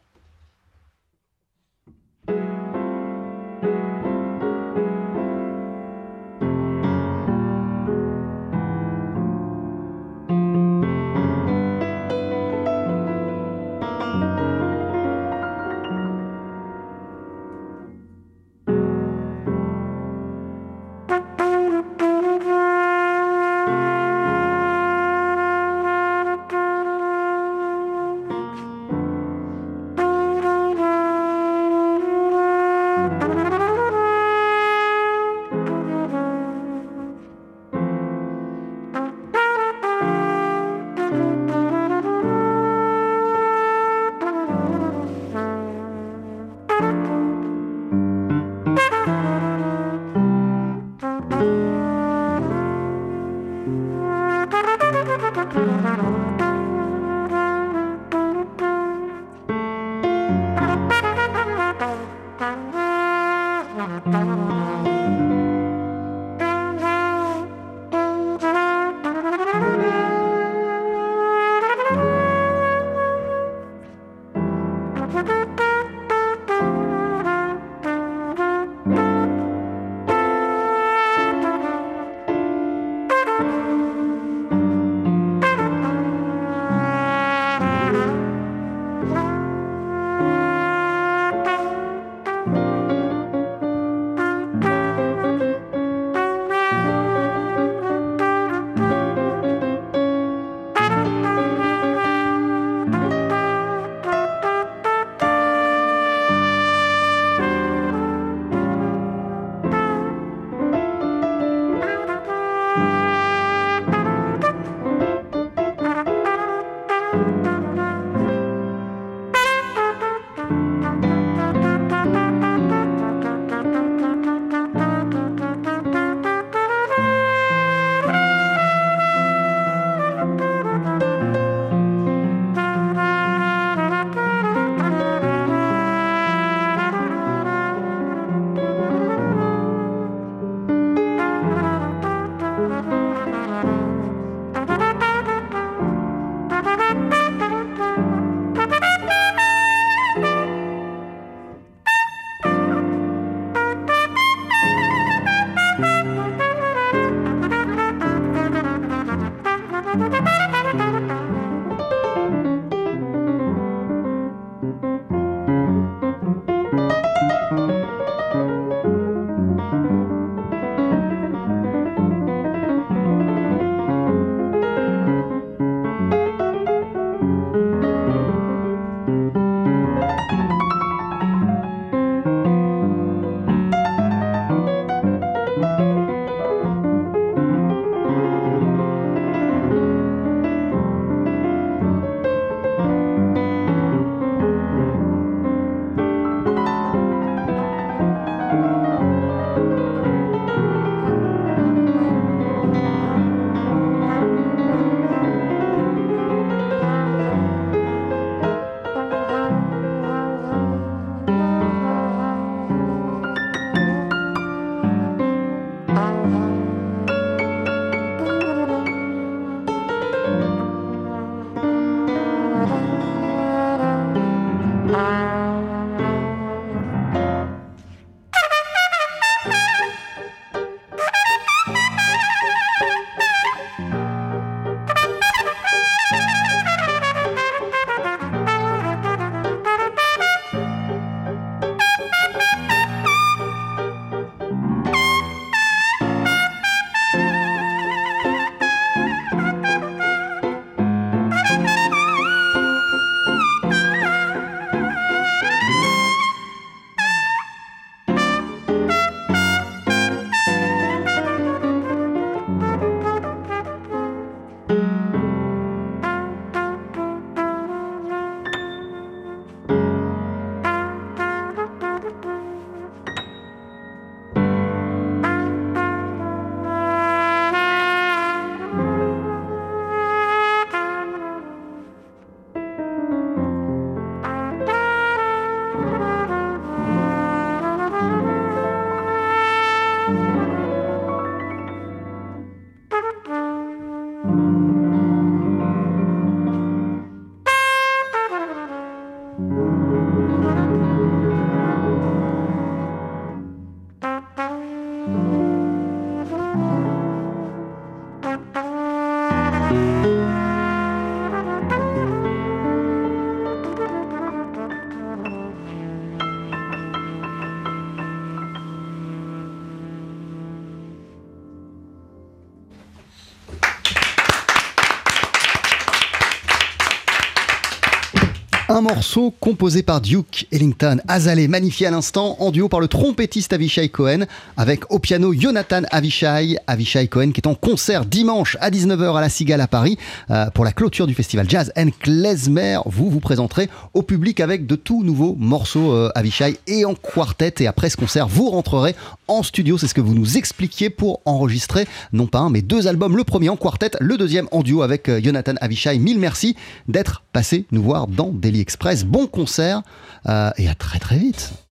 Un 328.73 328.81
morceau 328.81 329.31
composé 329.39 329.83
par 329.83 330.01
Duke 330.01 330.47
Ellington, 330.51 330.97
Azalea, 331.07 331.47
magnifié 331.47 331.85
à 331.85 331.91
l'instant, 331.91 332.37
en 332.39 332.49
duo 332.49 332.69
par 332.69 332.79
le 332.79 332.87
trompettiste 332.87 333.53
Avishai 333.53 333.89
Cohen, 333.89 334.21
avec 334.57 334.91
au 334.91 334.97
piano 334.97 335.31
Jonathan 335.31 335.83
Avishai, 335.91 336.57
Avishai 336.65 337.07
Cohen 337.07 337.33
qui 337.33 337.41
est 337.41 337.47
en 337.47 337.53
concert 337.53 338.03
dimanche 338.03 338.57
à 338.61 338.71
19h 338.71 339.15
à 339.15 339.21
la 339.21 339.29
Cigale 339.29 339.61
à 339.61 339.67
Paris 339.67 339.99
euh, 340.31 340.49
pour 340.49 340.65
la 340.65 340.71
clôture 340.71 341.05
du 341.05 341.13
festival 341.13 341.47
Jazz 341.47 341.71
and 341.77 341.89
Klezmer. 341.99 342.79
Vous 342.87 343.11
vous 343.11 343.19
présenterez 343.19 343.69
au 343.93 344.01
public 344.01 344.39
avec 344.39 344.65
de 344.65 344.75
tout 344.75 345.03
nouveaux 345.03 345.35
morceaux 345.37 345.91
euh, 345.91 346.09
Avishai 346.15 346.57
et 346.65 346.83
en 346.83 346.95
quartet. 346.95 347.53
Et 347.59 347.67
après 347.67 347.91
ce 347.91 347.97
concert, 347.97 348.27
vous 348.27 348.49
rentrerez 348.49 348.95
en 349.27 349.43
studio. 349.43 349.77
C'est 349.77 349.85
ce 349.87 349.93
que 349.93 350.01
vous 350.01 350.15
nous 350.15 350.35
expliquiez 350.35 350.89
pour 350.89 351.21
enregistrer 351.25 351.85
non 352.11 352.25
pas 352.25 352.39
un 352.39 352.49
mais 352.49 352.63
deux 352.63 352.87
albums. 352.87 353.15
Le 353.15 353.23
premier 353.23 353.49
en 353.49 353.55
quartet, 353.55 353.91
le 353.99 354.17
deuxième 354.17 354.47
en 354.51 354.63
duo 354.63 354.81
avec 354.81 355.09
euh, 355.09 355.21
Jonathan 355.23 355.53
Avishai. 355.61 355.99
Mille 355.99 356.17
merci 356.17 356.55
d'être 356.87 357.21
passé 357.33 357.67
nous 357.71 357.83
voir 357.83 358.07
dans 358.07 358.31
Daily 358.31 358.62
Express. 358.63 359.03
Bon 359.03 359.27
concert 359.27 359.81
euh, 360.29 360.49
et 360.57 360.69
à 360.69 360.73
très 360.73 360.97
très 360.97 361.17
vite. 361.17 361.53